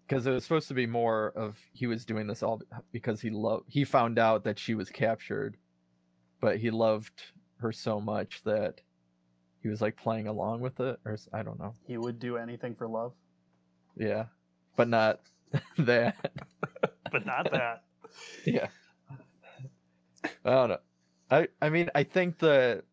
because 0.07 0.25
it 0.27 0.31
was 0.31 0.43
supposed 0.43 0.67
to 0.67 0.73
be 0.73 0.85
more 0.85 1.31
of 1.35 1.57
he 1.73 1.87
was 1.87 2.05
doing 2.05 2.27
this 2.27 2.43
all 2.43 2.61
because 2.91 3.21
he 3.21 3.29
loved 3.29 3.63
he 3.67 3.83
found 3.83 4.19
out 4.19 4.43
that 4.43 4.59
she 4.59 4.75
was 4.75 4.89
captured 4.89 5.57
but 6.41 6.57
he 6.57 6.69
loved 6.71 7.23
her 7.59 7.71
so 7.71 7.99
much 8.01 8.41
that 8.43 8.81
he 9.61 9.69
was 9.69 9.81
like 9.81 9.95
playing 9.95 10.27
along 10.27 10.61
with 10.61 10.79
it 10.79 10.99
or 11.05 11.17
I 11.33 11.43
don't 11.43 11.59
know. 11.59 11.73
He 11.85 11.97
would 11.97 12.19
do 12.19 12.37
anything 12.37 12.75
for 12.75 12.87
love? 12.87 13.13
Yeah 13.97 14.25
but 14.75 14.87
not 14.87 15.19
that. 15.77 16.15
But 17.11 17.25
not 17.25 17.51
that. 17.51 17.83
Yeah. 18.45 18.67
I 20.43 20.49
don't 20.49 20.69
know. 20.69 20.77
I 21.29 21.47
i 21.61 21.69
mean 21.69 21.89
i 21.95 22.03
think 22.03 22.39
the 22.39 22.83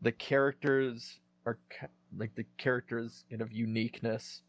the 0.00 0.10
characters 0.10 1.18
are 1.44 1.58
like 2.16 2.34
the 2.34 2.46
characters 2.56 3.24
kind 3.28 3.42
of 3.42 3.52
uniqueness 3.52 4.40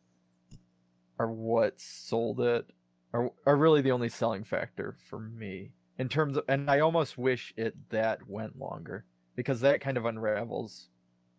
are 1.20 1.29
what 1.29 1.82
sold 1.82 2.39
it 2.39 2.70
are, 3.13 3.29
are 3.46 3.58
really 3.58 3.82
the 3.82 3.91
only 3.91 4.08
selling 4.08 4.46
factor 4.46 4.96
for 5.10 5.20
me 5.20 5.74
in 5.98 6.08
terms 6.08 6.38
of 6.38 6.46
and 6.48 6.72
I 6.72 6.79
almost 6.79 7.18
wish 7.18 7.53
it 7.58 7.75
that 7.89 8.25
went 8.25 8.58
longer 8.58 9.03
because 9.36 9.60
that 9.62 9.82
kind 9.82 9.98
of 9.98 10.06
unravels 10.06 10.88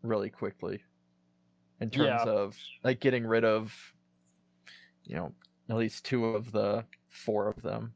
really 0.02 0.30
quickly 0.30 0.82
in 1.80 1.90
terms 1.90 2.22
Yeah. 2.24 2.30
of 2.32 2.56
like 2.84 3.00
getting 3.00 3.26
rid 3.26 3.44
of 3.44 3.74
you 5.04 5.16
know 5.16 5.32
at 5.68 5.76
least 5.76 6.04
two 6.04 6.26
of 6.26 6.52
the 6.52 6.84
four 7.08 7.48
of 7.48 7.60
them 7.62 7.92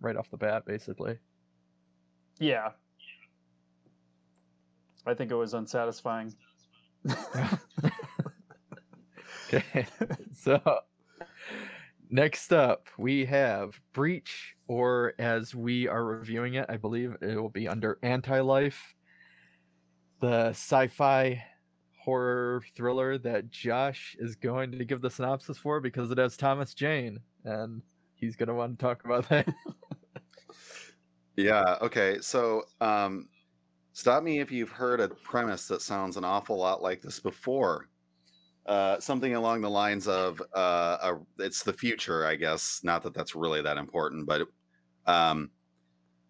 right 0.00 0.16
off 0.16 0.30
the 0.30 0.36
bat 0.36 0.64
basically 0.66 1.18
Yeah. 2.38 2.70
I 5.06 5.12
think 5.14 5.30
it 5.30 5.34
was 5.34 5.52
unsatisfying. 5.54 6.34
okay 9.52 9.86
so 10.34 10.60
next 12.10 12.52
up 12.52 12.88
we 12.98 13.24
have 13.26 13.78
breach 13.92 14.54
or 14.68 15.12
as 15.18 15.54
we 15.54 15.86
are 15.88 16.04
reviewing 16.04 16.54
it 16.54 16.64
i 16.70 16.76
believe 16.78 17.14
it 17.20 17.36
will 17.36 17.50
be 17.50 17.68
under 17.68 17.98
anti-life 18.02 18.93
the 20.24 20.48
sci-fi 20.50 21.42
horror 21.98 22.62
thriller 22.76 23.16
that 23.18 23.50
josh 23.50 24.16
is 24.18 24.36
going 24.36 24.70
to 24.70 24.84
give 24.84 25.00
the 25.00 25.10
synopsis 25.10 25.56
for 25.56 25.80
because 25.80 26.10
it 26.10 26.18
has 26.18 26.36
thomas 26.36 26.74
jane 26.74 27.18
and 27.44 27.82
he's 28.14 28.36
going 28.36 28.48
to 28.48 28.54
want 28.54 28.78
to 28.78 28.82
talk 28.82 29.04
about 29.04 29.28
that 29.28 29.48
Yeah. 31.36 31.76
Okay. 31.80 32.18
So, 32.20 32.64
um, 32.80 33.28
stop 33.92 34.22
me 34.22 34.40
if 34.40 34.52
you've 34.52 34.70
heard 34.70 35.00
a 35.00 35.08
premise 35.08 35.66
that 35.68 35.82
sounds 35.82 36.16
an 36.16 36.24
awful 36.24 36.56
lot 36.56 36.82
like 36.82 37.02
this 37.02 37.20
before. 37.20 37.88
Uh, 38.66 38.98
something 38.98 39.34
along 39.34 39.60
the 39.60 39.70
lines 39.70 40.08
of 40.08 40.40
uh, 40.54 40.96
a, 41.02 41.16
it's 41.38 41.62
the 41.62 41.72
future, 41.72 42.26
I 42.26 42.36
guess. 42.36 42.80
Not 42.82 43.02
that 43.02 43.14
that's 43.14 43.34
really 43.34 43.60
that 43.60 43.76
important, 43.76 44.26
but 44.26 44.48
um, 45.06 45.50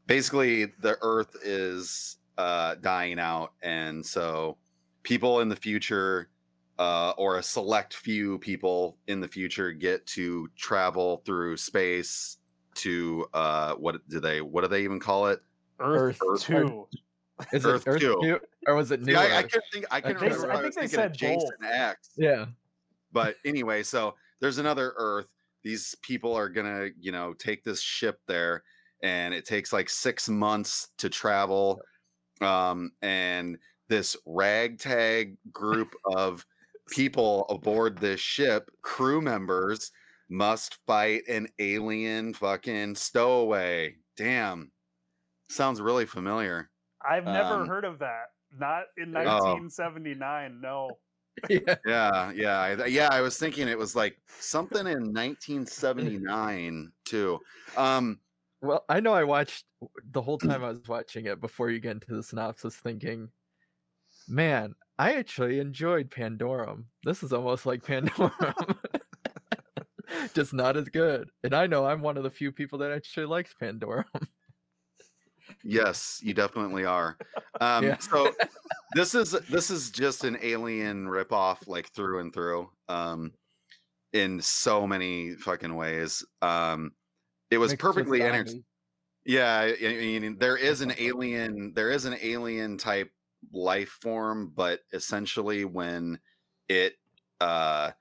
basically, 0.06 0.66
the 0.80 0.96
Earth 1.00 1.36
is 1.44 2.16
uh, 2.38 2.76
dying 2.76 3.18
out, 3.18 3.52
and 3.62 4.04
so 4.04 4.56
people 5.02 5.40
in 5.40 5.48
the 5.48 5.56
future, 5.56 6.28
uh, 6.78 7.12
or 7.16 7.38
a 7.38 7.42
select 7.42 7.94
few 7.94 8.38
people 8.38 8.96
in 9.06 9.20
the 9.20 9.28
future, 9.28 9.72
get 9.72 10.06
to 10.08 10.48
travel 10.56 11.22
through 11.24 11.56
space 11.56 12.38
to 12.74 13.24
uh 13.34 13.74
what 13.74 13.96
do 14.08 14.18
they 14.18 14.40
what 14.40 14.62
do 14.62 14.66
they 14.68 14.82
even 14.82 14.98
call 14.98 15.28
it 15.28 15.40
Earth, 15.78 16.18
Earth- 16.28 16.42
Two. 16.42 16.88
is 17.52 17.64
Earth 17.64 17.86
it 17.86 17.90
earth 17.90 18.00
two. 18.00 18.18
two, 18.20 18.40
or 18.66 18.74
was 18.74 18.90
it 18.90 19.00
new 19.00 19.12
yeah, 19.12 19.20
I, 19.20 19.24
I 19.26 19.42
Earth? 19.44 19.50
can't 19.52 19.64
think 19.72 19.86
i 19.92 20.00
can't 20.00 20.18
They- 20.18 20.24
remember 20.26 20.50
I 20.50 20.54
I, 20.54 20.62
think 20.62 20.66
was 20.66 20.74
they 20.74 20.80
thinking 20.80 20.96
said 20.98 21.14
jason 21.14 21.50
both. 21.60 21.70
x 21.70 22.10
yeah 22.16 22.46
but 23.12 23.36
anyway 23.44 23.84
so 23.84 24.16
there's 24.40 24.58
another 24.58 24.92
earth 24.96 25.26
these 25.62 25.94
people 26.02 26.34
are 26.34 26.48
gonna 26.48 26.88
you 26.98 27.12
know 27.12 27.32
take 27.34 27.62
this 27.62 27.80
ship 27.80 28.18
there 28.26 28.64
and 29.04 29.32
it 29.32 29.44
takes 29.44 29.72
like 29.72 29.88
six 29.88 30.28
months 30.28 30.88
to 30.98 31.08
travel 31.08 31.80
um 32.40 32.90
and 33.02 33.58
this 33.88 34.16
ragtag 34.26 35.36
group 35.52 35.94
of 36.16 36.44
people 36.90 37.46
aboard 37.48 37.98
this 37.98 38.20
ship 38.20 38.70
crew 38.82 39.20
members 39.20 39.90
must 40.28 40.78
fight 40.86 41.22
an 41.28 41.46
alien 41.58 42.32
fucking 42.34 42.94
stowaway 42.94 43.94
damn 44.16 44.70
sounds 45.48 45.80
really 45.80 46.06
familiar 46.06 46.70
I've 47.06 47.24
never 47.24 47.60
Um, 47.60 47.68
heard 47.68 47.84
of 47.84 47.98
that. 47.98 48.28
Not 48.58 48.84
in 48.96 49.14
Oh. 49.14 49.20
1979. 49.66 50.58
No. 50.62 50.88
yeah 51.50 51.76
Yeah, 51.84 52.30
yeah, 52.32 52.84
yeah. 52.86 53.08
I 53.12 53.20
was 53.20 53.36
thinking 53.36 53.68
it 53.68 53.76
was 53.76 53.94
like 53.94 54.16
something 54.26 54.86
in 54.86 55.12
1979 55.12 56.92
too. 57.04 57.40
Um, 57.76 58.20
Well, 58.64 58.84
I 58.88 59.00
know 59.00 59.12
I 59.12 59.24
watched 59.24 59.64
the 60.10 60.22
whole 60.22 60.38
time 60.38 60.64
I 60.64 60.70
was 60.70 60.88
watching 60.88 61.26
it 61.26 61.40
before 61.40 61.70
you 61.70 61.80
get 61.80 61.92
into 61.92 62.14
the 62.14 62.22
synopsis 62.22 62.76
thinking, 62.76 63.28
man, 64.26 64.74
I 64.98 65.14
actually 65.14 65.60
enjoyed 65.60 66.10
Pandorum. 66.10 66.84
This 67.04 67.22
is 67.22 67.32
almost 67.32 67.66
like 67.66 67.82
Pandorum. 67.82 68.76
Just 70.34 70.54
not 70.54 70.76
as 70.76 70.88
good. 70.88 71.30
And 71.42 71.54
I 71.54 71.66
know 71.66 71.86
I'm 71.86 72.00
one 72.00 72.16
of 72.16 72.22
the 72.22 72.30
few 72.30 72.52
people 72.52 72.78
that 72.78 72.92
actually 72.92 73.26
likes 73.26 73.54
Pandorum. 73.60 74.04
yes, 75.62 76.20
you 76.22 76.34
definitely 76.34 76.84
are. 76.84 77.16
Um, 77.60 77.84
Yeah. 77.84 77.98
So 77.98 78.34
this 78.96 79.14
is 79.14 79.30
this 79.48 79.70
is 79.70 79.92
just 79.92 80.24
an 80.24 80.36
alien 80.42 81.06
ripoff, 81.06 81.68
like 81.68 81.86
through 81.92 82.18
and 82.18 82.34
through. 82.34 82.68
Um, 82.88 83.30
in 84.12 84.40
so 84.40 84.88
many 84.88 85.34
fucking 85.34 85.72
ways. 85.72 86.24
Um, 86.42 86.90
it 87.54 87.58
was 87.58 87.74
perfectly 87.74 88.22
entertaining. 88.22 88.46
zombies. 88.46 88.64
Yeah, 89.24 89.58
I 89.60 89.76
mean, 89.80 90.38
there 90.38 90.56
is 90.56 90.82
an 90.82 90.92
alien, 90.98 91.72
there 91.74 91.90
is 91.90 92.04
an 92.04 92.16
alien 92.20 92.76
type 92.76 93.10
life 93.52 93.98
form, 94.02 94.52
but 94.54 94.80
essentially 94.92 95.64
when 95.64 96.18
it 96.68 96.94
uh 97.40 97.92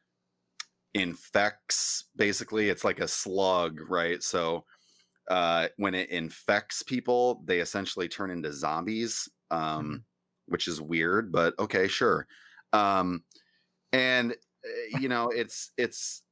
infects, 0.94 2.06
basically 2.16 2.70
it's 2.70 2.84
like 2.84 3.00
a 3.00 3.08
slug, 3.08 3.80
right? 3.90 4.22
So 4.22 4.66
uh 5.30 5.70
when 5.78 5.96
it 5.96 6.10
infects 6.10 6.84
people, 6.84 7.42
they 7.46 7.60
essentially 7.60 8.10
turn 8.10 8.30
into 8.30 8.52
zombies, 8.52 9.30
um, 9.52 10.04
which 10.48 10.68
is 10.68 10.82
weird, 10.82 11.32
but 11.32 11.54
okay, 11.60 11.88
sure. 11.88 12.28
Um, 12.74 13.24
and 13.94 14.34
uh, 14.34 15.00
you 15.00 15.08
know, 15.10 15.30
it's 15.30 15.72
it's 15.78 16.23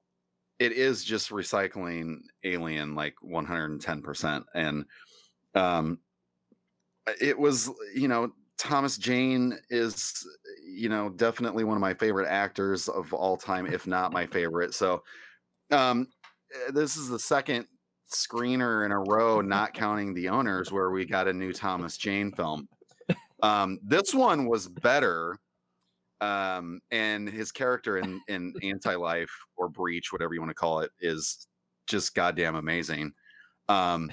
it 0.62 0.74
is 0.74 1.04
just 1.04 1.32
recycling 1.32 2.20
alien 2.44 2.94
like 2.94 3.16
110% 3.26 4.44
and 4.54 4.86
um 5.56 5.98
it 7.20 7.38
was 7.38 7.72
you 7.96 8.08
know 8.08 8.32
thomas 8.60 8.96
jane 8.96 9.58
is 9.72 10.24
you 10.64 10.88
know 10.88 11.10
definitely 11.10 11.64
one 11.64 11.76
of 11.76 11.82
my 11.82 11.96
favorite 11.96 12.28
actors 12.30 12.88
of 12.88 13.12
all 13.12 13.36
time 13.36 13.66
if 13.66 13.88
not 13.88 14.14
my 14.14 14.28
favorite 14.28 14.76
so 14.76 15.02
um 15.72 16.08
eh, 16.54 16.72
this 16.72 16.96
is 16.96 17.10
the 17.10 17.18
second 17.18 17.66
screener 18.14 18.86
in 18.86 18.92
a 18.92 19.00
row 19.00 19.42
not 19.42 19.74
counting 19.74 20.14
the 20.14 20.30
owners 20.30 20.72
where 20.72 20.92
we 20.92 21.06
got 21.06 21.28
a 21.28 21.34
new 21.34 21.52
thomas 21.52 21.98
jane 21.98 22.32
film. 22.34 22.68
Um 23.42 23.80
this 23.84 24.14
one 24.14 24.46
was 24.48 24.68
better 24.68 25.40
um 26.22 26.80
and 26.92 27.28
his 27.28 27.52
character 27.52 27.98
in 27.98 28.22
in 28.28 28.54
anti-life 28.64 29.32
or 29.58 29.68
breach 29.68 30.12
whatever 30.14 30.34
you 30.34 30.40
want 30.40 30.52
to 30.52 30.56
call 30.56 30.80
it 30.80 30.92
is 31.02 31.48
just 31.88 32.16
goddamn 32.16 32.56
amazing. 32.56 33.12
Um 33.68 34.12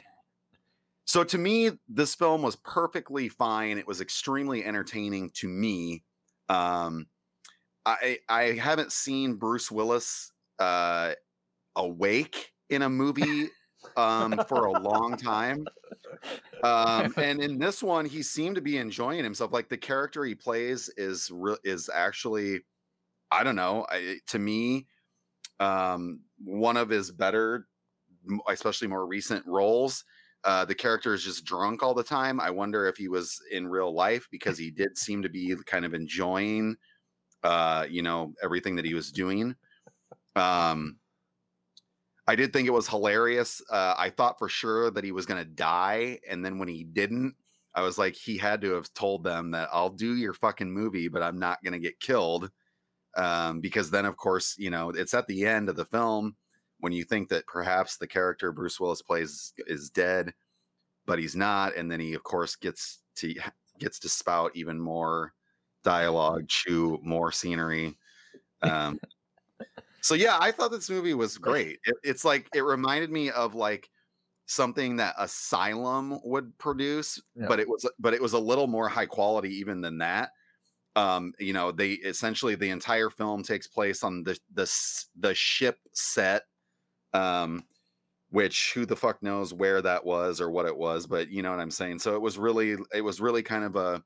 so 1.05 1.25
to 1.25 1.39
me 1.39 1.71
this 1.89 2.15
film 2.15 2.43
was 2.43 2.57
perfectly 2.57 3.29
fine. 3.29 3.79
It 3.79 3.87
was 3.87 4.01
extremely 4.01 4.65
entertaining 4.65 5.31
to 5.35 5.49
me. 5.49 6.03
Um 6.49 7.07
i 7.87 8.19
i 8.29 8.43
haven't 8.53 8.93
seen 8.93 9.35
bruce 9.35 9.71
willis 9.71 10.33
uh 10.59 11.13
awake 11.77 12.53
in 12.69 12.83
a 12.83 12.89
movie 12.89 13.49
um 13.97 14.39
for 14.49 14.67
a 14.67 14.73
long 14.73 15.17
time 15.17 15.65
um 16.63 17.15
and 17.19 17.41
in 17.41 17.59
this 17.59 17.83
one 17.83 18.05
he 18.05 18.23
seemed 18.35 18.57
to 18.57 18.63
be 18.63 18.77
enjoying 18.77 19.25
himself 19.25 19.53
like 19.53 19.69
the 19.69 19.77
character 19.77 20.25
he 20.25 20.35
plays 20.35 20.91
is 20.97 21.31
re- 21.33 21.57
is 21.65 21.89
actually 21.93 22.61
i 23.31 23.45
don't 23.45 23.57
know 23.57 23.87
I, 23.91 24.19
to 24.29 24.39
me 24.39 24.87
um 25.61 26.21
one 26.45 26.77
of 26.77 26.89
his 26.89 27.11
better 27.11 27.67
especially 28.49 28.89
more 28.89 29.07
recent 29.07 29.45
roles 29.47 30.05
uh 30.45 30.65
the 30.65 30.75
character 30.75 31.15
is 31.15 31.25
just 31.25 31.45
drunk 31.45 31.83
all 31.83 31.95
the 31.95 32.03
time. 32.03 32.41
I 32.41 32.51
wonder 32.51 32.87
if 32.87 32.97
he 32.97 33.09
was 33.09 33.41
in 33.51 33.67
real 33.67 33.93
life 33.93 34.29
because 34.31 34.57
he 34.57 34.71
did 34.71 34.97
seem 34.97 35.23
to 35.23 35.29
be 35.29 35.55
kind 35.67 35.85
of 35.85 35.95
enjoying 35.95 36.77
uh 37.43 37.87
you 37.89 38.03
know 38.03 38.35
everything 38.43 38.77
that 38.77 38.85
he 38.85 38.95
was 38.95 39.11
doing. 39.11 39.57
Um 40.37 40.99
I 42.29 42.37
did 42.37 42.53
think 42.53 42.69
it 42.69 42.73
was 42.73 42.87
hilarious. 42.87 43.63
Uh, 43.71 43.95
I 43.97 44.11
thought 44.11 44.39
for 44.39 44.51
sure 44.51 44.91
that 44.91 45.03
he 45.03 45.13
was 45.13 45.25
going 45.25 45.43
to 45.43 45.49
die. 45.49 46.21
And 46.29 46.45
then 46.45 46.59
when 46.59 46.69
he 46.69 46.85
didn't, 46.85 47.35
I 47.75 47.81
was 47.81 47.97
like, 47.97 48.15
he 48.15 48.37
had 48.37 48.61
to 48.61 48.75
have 48.75 48.93
told 48.93 49.25
them 49.25 49.51
that 49.53 49.71
I'll 49.73 49.89
do 49.89 50.15
your 50.15 50.35
fucking 50.35 50.71
movie, 50.71 51.09
but 51.09 51.23
I'm 51.23 51.39
not 51.39 51.63
going 51.65 51.73
to 51.73 51.79
get 51.79 52.01
killed. 52.01 52.51
Um, 53.17 53.61
because 53.61 53.91
then, 53.91 54.05
of 54.05 54.19
course, 54.19 54.57
you 54.59 54.69
know, 54.69 54.91
it's 54.91 55.15
at 55.15 55.27
the 55.27 55.47
end 55.47 55.71
of 55.71 55.77
the 55.77 55.87
film 55.87 56.37
when 56.81 56.93
you 56.93 57.03
think 57.03 57.31
that 57.31 57.47
perhaps 57.47 57.97
the 57.97 58.07
character 58.07 58.53
Bruce 58.53 58.79
Willis 58.79 59.01
plays 59.01 59.55
is 59.67 59.89
dead, 59.89 60.35
but 61.07 61.19
he's 61.19 61.35
not. 61.35 61.77
And 61.77 61.91
then 61.91 61.99
he, 61.99 62.13
of 62.13 62.23
course, 62.25 62.57
gets 62.57 62.99
to 63.17 63.35
gets 63.79 63.99
to 64.01 64.09
spout 64.09 64.53
even 64.55 64.79
more 64.79 65.33
dialogue, 65.83 66.47
chew 66.49 66.99
more 67.03 67.33
scenery. 67.33 67.97
Um, 68.63 68.99
so 70.01 70.15
yeah, 70.15 70.39
I 70.41 70.51
thought 70.51 70.71
this 70.71 70.91
movie 70.91 71.15
was 71.15 71.39
great. 71.39 71.79
It, 71.85 71.97
it's 72.03 72.25
like 72.25 72.49
it 72.55 72.63
reminded 72.63 73.11
me 73.11 73.31
of 73.31 73.55
like 73.55 73.89
something 74.47 74.97
that 74.97 75.15
Asylum 75.19 76.21
would 76.25 76.57
produce, 76.59 77.21
Yeah. 77.35 77.47
but 77.49 77.61
it 77.61 77.69
was 77.69 77.89
but 77.99 78.15
it 78.15 78.23
was 78.23 78.33
a 78.33 78.39
little 78.39 78.67
more 78.67 78.89
high 78.89 79.07
quality 79.07 79.55
even 79.57 79.81
than 79.81 79.99
that. 79.99 80.31
Um, 80.97 81.33
you 81.39 81.53
know, 81.53 81.71
they 81.71 81.93
essentially 81.93 82.55
the 82.55 82.71
entire 82.71 83.11
film 83.11 83.43
takes 83.43 83.67
place 83.67 84.03
on 84.03 84.25
the 84.25 84.39
the 84.53 84.71
the 85.19 85.35
ship 85.35 85.79
set. 85.93 86.43
Um, 87.15 87.65
which 88.31 88.73
who 88.75 88.85
the 88.85 88.97
fuck 88.97 89.23
knows 89.23 89.55
where 89.55 89.81
that 89.81 90.05
was 90.05 90.41
or 90.41 90.51
what 90.51 90.67
it 90.67 90.77
was, 90.77 91.07
but 91.07 91.31
you 91.31 91.43
know 91.43 91.51
what 91.51 91.61
I'm 91.61 91.71
saying. 91.71 91.99
So 91.99 92.15
it 92.15 92.21
was 92.21 92.39
really 92.39 92.77
it 92.93 93.01
was 93.01 93.21
really 93.21 93.43
kind 93.43 93.65
of 93.65 93.77
a 93.77 94.03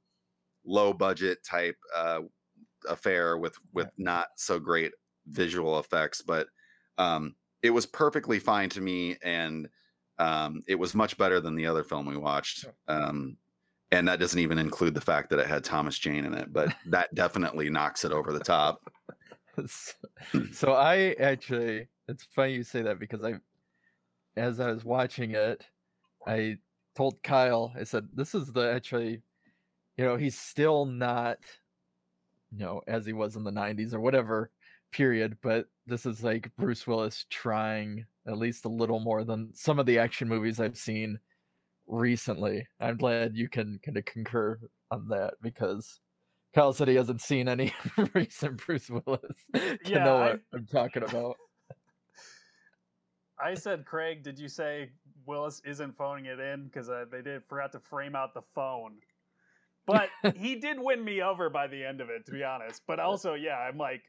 low 0.65 0.93
budget 0.93 1.45
type 1.45 1.77
uh, 1.97 2.21
affair 2.89 3.37
with 3.37 3.57
with 3.73 3.89
yeah. 3.97 4.05
not 4.05 4.29
so 4.37 4.59
great 4.61 4.93
visual 5.27 5.79
effects, 5.79 6.23
but 6.23 6.49
um, 6.99 7.35
it 7.63 7.71
was 7.71 7.87
perfectly 7.87 8.39
fine 8.39 8.69
to 8.71 8.81
me, 8.81 9.17
and 9.23 9.69
um, 10.19 10.63
it 10.67 10.75
was 10.75 10.95
much 10.95 11.17
better 11.17 11.41
than 11.41 11.55
the 11.55 11.67
other 11.67 11.85
film 11.85 12.07
we 12.07 12.17
watched. 12.17 12.67
Um, 12.89 13.37
and 13.91 14.09
that 14.09 14.21
doesn't 14.21 14.41
even 14.41 14.59
include 14.59 14.95
the 14.95 15.01
fact 15.01 15.31
that 15.31 15.39
it 15.39 15.47
had 15.47 15.65
Thomas 15.65 15.99
Jane 15.99 16.25
in 16.25 16.35
it, 16.35 16.53
but 16.53 16.75
that 16.87 17.15
definitely 17.15 17.69
knocks 17.69 18.05
it 18.05 18.13
over 18.13 18.33
the 18.33 18.41
top. 18.41 18.81
so 20.53 20.73
I 20.73 21.15
actually, 21.21 21.89
it's 22.09 22.27
funny 22.35 22.55
you 22.55 22.63
say 22.63 22.83
that 22.83 22.99
because 22.99 23.23
I, 23.23 23.35
as 24.37 24.61
I 24.61 24.71
was 24.71 24.85
watching 24.85 25.33
it, 25.33 25.67
I 26.27 26.57
told 26.97 27.23
Kyle, 27.23 27.73
I 27.79 27.85
said, 27.85 28.09
"This 28.15 28.35
is 28.35 28.53
the 28.53 28.73
actually, 28.73 29.21
you 29.99 30.05
know, 30.05 30.17
he's 30.17 30.39
still 30.39 30.87
not, 30.87 31.39
you 32.51 32.65
know, 32.65 32.81
as 32.87 33.05
he 33.05 33.13
was 33.13 33.37
in 33.37 33.45
the 33.45 33.51
'90s 33.51 33.93
or 33.93 34.01
whatever 34.01 34.51
period, 34.93 35.37
but 35.43 35.67
this 35.87 36.07
is 36.07 36.23
like 36.23 36.51
Bruce 36.57 36.87
Willis 36.87 37.27
trying 37.31 38.07
at 38.27 38.39
least 38.39 38.65
a 38.65 38.69
little 38.69 39.01
more 39.01 39.25
than 39.25 39.51
some 39.55 39.79
of 39.79 39.87
the 39.87 39.99
action 39.99 40.29
movies 40.29 40.61
I've 40.61 40.77
seen 40.77 41.19
recently. 41.87 42.67
I'm 42.81 42.97
glad 42.97 43.37
you 43.37 43.49
can 43.49 43.81
kind 43.85 43.97
of 43.97 44.05
concur 44.05 44.59
on 44.91 45.09
that 45.09 45.35
because 45.43 46.01
Kyle 46.55 46.73
said 46.73 46.89
he 46.89 46.95
hasn't 46.95 47.21
seen 47.21 47.49
any 47.49 47.73
recent 48.15 48.65
Bruce 48.65 48.91
Willis 48.91 49.37
to 49.55 49.79
yeah, 49.87 50.05
know 50.05 50.19
what 50.19 50.41
I, 50.53 50.57
am 50.57 50.67
talking 50.67 51.03
about. 51.03 51.37
I 53.43 53.55
said, 53.55 53.85
Craig, 53.87 54.23
did 54.23 54.39
you 54.39 54.49
say 54.49 54.91
Willis 55.27 55.61
isn't 55.65 55.97
phoning 55.97 56.27
it 56.27 56.39
in 56.39 56.67
because 56.67 56.89
uh, 56.89 57.07
they 57.11 57.23
did 57.23 57.43
forgot 57.49 57.73
to 57.73 57.81
frame 57.81 58.15
out 58.15 58.35
the 58.35 58.43
phone? 58.55 58.99
But 59.87 60.11
he 60.37 60.57
did 60.57 60.79
win 60.79 61.05
me 61.05 61.23
over 61.23 61.51
by 61.51 61.67
the 61.67 61.85
end 61.85 62.01
of 62.01 62.09
it, 62.11 62.27
to 62.27 62.33
be 62.33 62.45
honest. 62.45 62.83
But 62.87 63.01
also, 63.01 63.35
yeah, 63.35 63.57
I'm 63.57 63.79
like, 63.79 64.03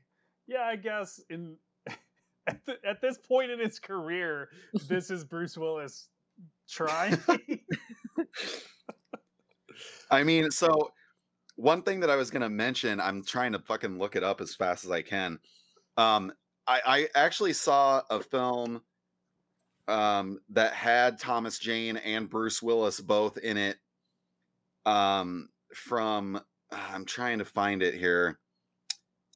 yeah, 0.48 0.64
I 0.64 0.76
guess 0.76 1.20
in 1.30 1.56
at, 2.48 2.66
the, 2.66 2.78
at 2.88 3.02
this 3.02 3.18
point 3.18 3.52
in 3.52 3.60
his 3.60 3.80
career, 3.80 4.50
this 4.88 5.10
is 5.10 5.24
Bruce 5.24 5.58
Willis 5.58 6.08
trying. 6.70 7.18
I 10.12 10.24
mean, 10.24 10.52
so 10.52 10.92
one 11.56 11.84
thing 11.84 12.00
that 12.02 12.10
I 12.10 12.16
was 12.16 12.32
gonna 12.32 12.50
mention, 12.50 13.00
I'm 13.00 13.24
trying 13.24 13.54
to 13.54 13.60
fucking 13.60 13.98
look 13.98 14.16
it 14.16 14.24
up 14.24 14.42
as 14.42 14.56
fast 14.56 14.86
as 14.86 14.92
I 14.92 15.02
can. 15.02 15.40
Um, 15.98 16.34
I, 16.68 16.82
I 16.86 17.08
actually 17.16 17.54
saw 17.54 18.02
a 18.10 18.22
film 18.22 18.82
um, 19.88 20.40
that 20.50 20.74
had 20.74 21.20
Thomas 21.20 21.60
Jane 21.60 21.98
and 21.98 22.30
Bruce 22.30 22.62
Willis 22.62 23.00
both 23.00 23.38
in 23.38 23.58
it. 23.58 23.78
Um, 24.86 25.50
from 25.74 26.42
I'm 26.72 27.06
trying 27.06 27.40
to 27.40 27.46
find 27.46 27.82
it 27.82 27.94
here, 27.94 28.40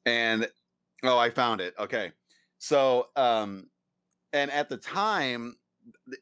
and 0.04 0.48
oh, 1.04 1.18
I 1.18 1.30
found 1.30 1.60
it. 1.60 1.74
Okay, 1.78 2.12
so 2.58 3.06
um, 3.16 3.68
and 4.32 4.50
at 4.50 4.68
the 4.68 4.76
time, 4.76 5.56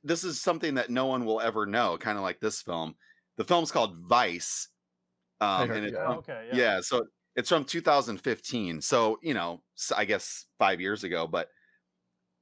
this 0.04 0.24
is 0.24 0.40
something 0.40 0.74
that 0.74 0.90
no 0.90 1.06
one 1.06 1.24
will 1.24 1.40
ever 1.40 1.66
know, 1.66 1.96
kind 1.98 2.18
of 2.18 2.22
like 2.22 2.40
this 2.40 2.62
film. 2.62 2.94
The 3.36 3.44
film's 3.44 3.72
called 3.72 3.96
Vice. 4.08 4.68
Um, 5.40 5.70
and 5.70 5.84
it's 5.86 5.96
from, 5.96 6.18
okay, 6.18 6.48
yeah. 6.52 6.56
yeah, 6.56 6.80
so 6.80 7.06
it's 7.34 7.48
from 7.48 7.64
2015. 7.64 8.80
So, 8.80 9.18
you 9.22 9.34
know, 9.34 9.62
I 9.94 10.04
guess 10.04 10.46
five 10.58 10.80
years 10.80 11.04
ago. 11.04 11.26
But 11.26 11.48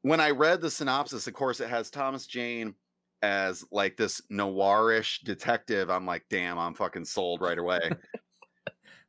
when 0.03 0.21
I 0.21 0.31
read 0.31 0.61
the 0.61 0.71
synopsis, 0.71 1.27
of 1.27 1.35
course, 1.35 1.61
it 1.61 1.69
has 1.69 1.91
Thomas 1.91 2.27
Jane 2.27 2.75
as 3.23 3.65
like 3.73 3.97
this 3.97 4.21
noirish 4.31 5.25
detective. 5.25 5.91
I'm 5.91 6.07
like, 6.07 6.25
damn, 6.31 6.59
I'm 6.59 6.75
fucking 6.75 7.07
sold 7.07 7.41
right 7.41 7.59
away. 7.59 7.91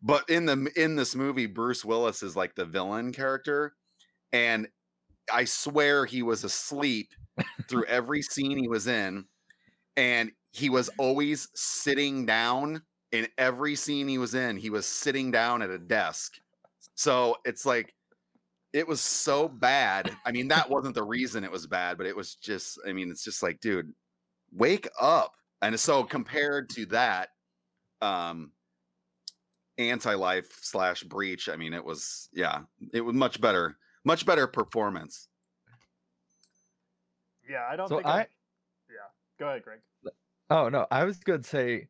But 0.05 0.29
in 0.29 0.45
the 0.45 0.71
in 0.75 0.95
this 0.95 1.15
movie, 1.15 1.47
Bruce 1.47 1.83
Willis 1.83 2.21
is 2.21 2.35
like 2.35 2.53
the 2.53 2.63
villain 2.63 3.11
character, 3.11 3.73
and 4.31 4.67
I 5.33 5.45
swear 5.45 6.05
he 6.05 6.21
was 6.21 6.43
asleep 6.43 7.09
through 7.67 7.85
every 7.87 8.21
scene 8.21 8.59
he 8.59 8.67
was 8.67 8.85
in, 8.85 9.25
and 9.97 10.31
he 10.51 10.69
was 10.69 10.91
always 10.99 11.49
sitting 11.55 12.27
down 12.27 12.83
in 13.11 13.27
every 13.39 13.75
scene 13.75 14.07
he 14.07 14.19
was 14.19 14.35
in. 14.35 14.57
He 14.57 14.69
was 14.69 14.85
sitting 14.85 15.31
down 15.31 15.63
at 15.63 15.71
a 15.71 15.79
desk. 15.79 16.33
So 16.93 17.37
it's 17.43 17.65
like 17.65 17.95
it 18.73 18.87
was 18.87 19.01
so 19.01 19.47
bad. 19.47 20.15
I 20.23 20.31
mean, 20.31 20.49
that 20.49 20.69
wasn't 20.69 20.93
the 20.93 21.03
reason 21.03 21.43
it 21.43 21.51
was 21.51 21.65
bad, 21.65 21.97
but 21.97 22.05
it 22.05 22.15
was 22.15 22.35
just, 22.35 22.77
I 22.87 22.93
mean, 22.93 23.09
it's 23.09 23.23
just 23.23 23.41
like, 23.41 23.59
dude, 23.59 23.91
wake 24.53 24.87
up. 25.01 25.33
And 25.63 25.79
so 25.79 26.03
compared 26.03 26.69
to 26.71 26.85
that, 26.87 27.29
um, 28.01 28.51
anti-life 29.77 30.57
slash 30.61 31.03
breach, 31.03 31.49
I 31.49 31.55
mean, 31.55 31.73
it 31.73 31.83
was, 31.83 32.29
yeah, 32.33 32.61
it 32.93 33.01
was 33.01 33.15
much 33.15 33.41
better, 33.41 33.77
much 34.03 34.25
better 34.25 34.47
performance. 34.47 35.27
Yeah, 37.49 37.65
I 37.69 37.75
don't 37.75 37.87
so 37.87 37.97
think 37.97 38.07
I, 38.07 38.11
I 38.11 38.27
yeah. 38.89 39.09
Go 39.39 39.47
ahead, 39.47 39.63
Craig. 39.63 39.79
Oh 40.49 40.69
no, 40.69 40.87
I 40.91 41.03
was 41.03 41.17
going 41.19 41.41
to 41.41 41.47
say 41.47 41.87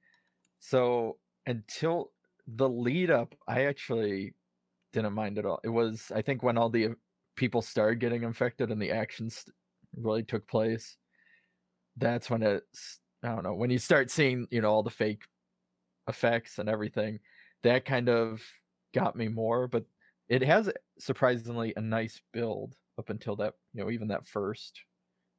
so 0.60 1.18
until 1.46 2.12
the 2.48 2.68
lead 2.68 3.10
up, 3.10 3.36
I 3.48 3.66
actually 3.66 4.34
didn't 4.94 5.14
mind 5.14 5.38
at 5.38 5.46
all. 5.46 5.60
It 5.64 5.70
was 5.70 6.12
I 6.14 6.22
think 6.22 6.44
when 6.44 6.58
all 6.58 6.70
the 6.70 6.96
people 7.36 7.62
started 7.62 8.00
getting 8.00 8.24
infected 8.24 8.72
and 8.72 8.82
the 8.82 8.92
actions 8.92 9.46
really 9.96 10.24
took 10.24 10.48
place, 10.48 10.98
that's 11.98 12.30
when 12.30 12.44
it's 12.44 13.00
I 13.24 13.30
don't 13.30 13.44
know, 13.44 13.54
when 13.54 13.70
you 13.70 13.80
start 13.80 14.12
seeing, 14.12 14.48
you 14.52 14.62
know, 14.62 14.72
all 14.72 14.84
the 14.84 14.90
fake 14.90 15.24
effects 16.08 16.60
and 16.60 16.70
everything, 16.70 17.20
that 17.64 17.86
kind 17.86 18.10
of 18.10 18.42
got 18.94 19.16
me 19.16 19.28
more, 19.28 19.68
but 19.68 19.86
it 20.30 20.42
has 20.44 20.72
surprisingly 21.00 21.74
a 21.76 21.82
nice 21.82 22.22
build 22.34 22.76
up 22.98 23.10
until 23.10 23.36
that, 23.38 23.54
you 23.74 23.84
know, 23.84 23.92
even 23.92 24.08
that 24.10 24.28
first 24.28 24.82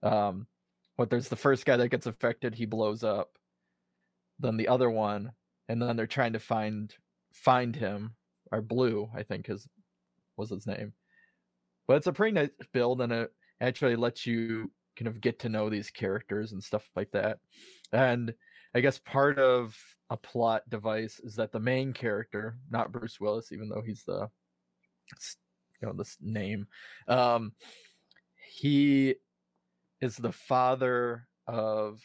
um, 0.02 0.46
what 0.96 1.11
there's 1.11 1.29
the 1.29 1.37
first 1.37 1.64
guy 1.64 1.76
that 1.76 1.88
gets 1.88 2.07
affected, 2.07 2.55
he 2.55 2.66
blows 2.66 3.05
up. 3.05 3.31
Then 4.38 4.57
the 4.57 4.68
other 4.68 4.90
one, 4.90 5.33
and 5.68 5.81
then 5.81 5.96
they're 5.96 6.07
trying 6.07 6.35
to 6.35 6.38
find 6.38 6.94
find 7.33 7.74
him. 7.74 8.14
Or 8.52 8.62
Blue, 8.62 9.11
I 9.14 9.24
think 9.24 9.48
is 9.48 9.66
was 10.37 10.50
his 10.50 10.66
name. 10.66 10.92
But 11.88 11.98
it's 11.98 12.07
a 12.07 12.12
pretty 12.12 12.33
nice 12.33 12.50
build, 12.72 13.00
and 13.00 13.12
it 13.12 13.33
actually 13.61 13.96
lets 13.96 14.26
you 14.26 14.70
kind 14.96 15.09
of 15.09 15.20
get 15.20 15.40
to 15.40 15.48
know 15.48 15.68
these 15.68 15.90
characters 15.90 16.52
and 16.52 16.62
stuff 16.62 16.88
like 16.94 17.11
that. 17.12 17.38
And 17.92 18.35
I 18.74 18.81
guess 18.81 18.98
part 18.98 19.38
of 19.38 19.76
a 20.11 20.16
plot 20.16 20.68
device 20.68 21.20
is 21.20 21.37
that 21.37 21.52
the 21.52 21.61
main 21.61 21.92
character, 21.92 22.59
not 22.70 22.92
Bruce 22.92 23.20
Willis, 23.20 23.52
even 23.52 23.68
though 23.68 23.83
he's 23.85 24.05
the 24.05 24.29
you 25.81 25.88
know 25.88 25.92
this 25.92 26.16
name, 26.20 26.66
um, 27.09 27.52
he 28.52 29.14
is 30.00 30.16
the 30.16 30.33
father 30.33 31.26
of 31.46 32.00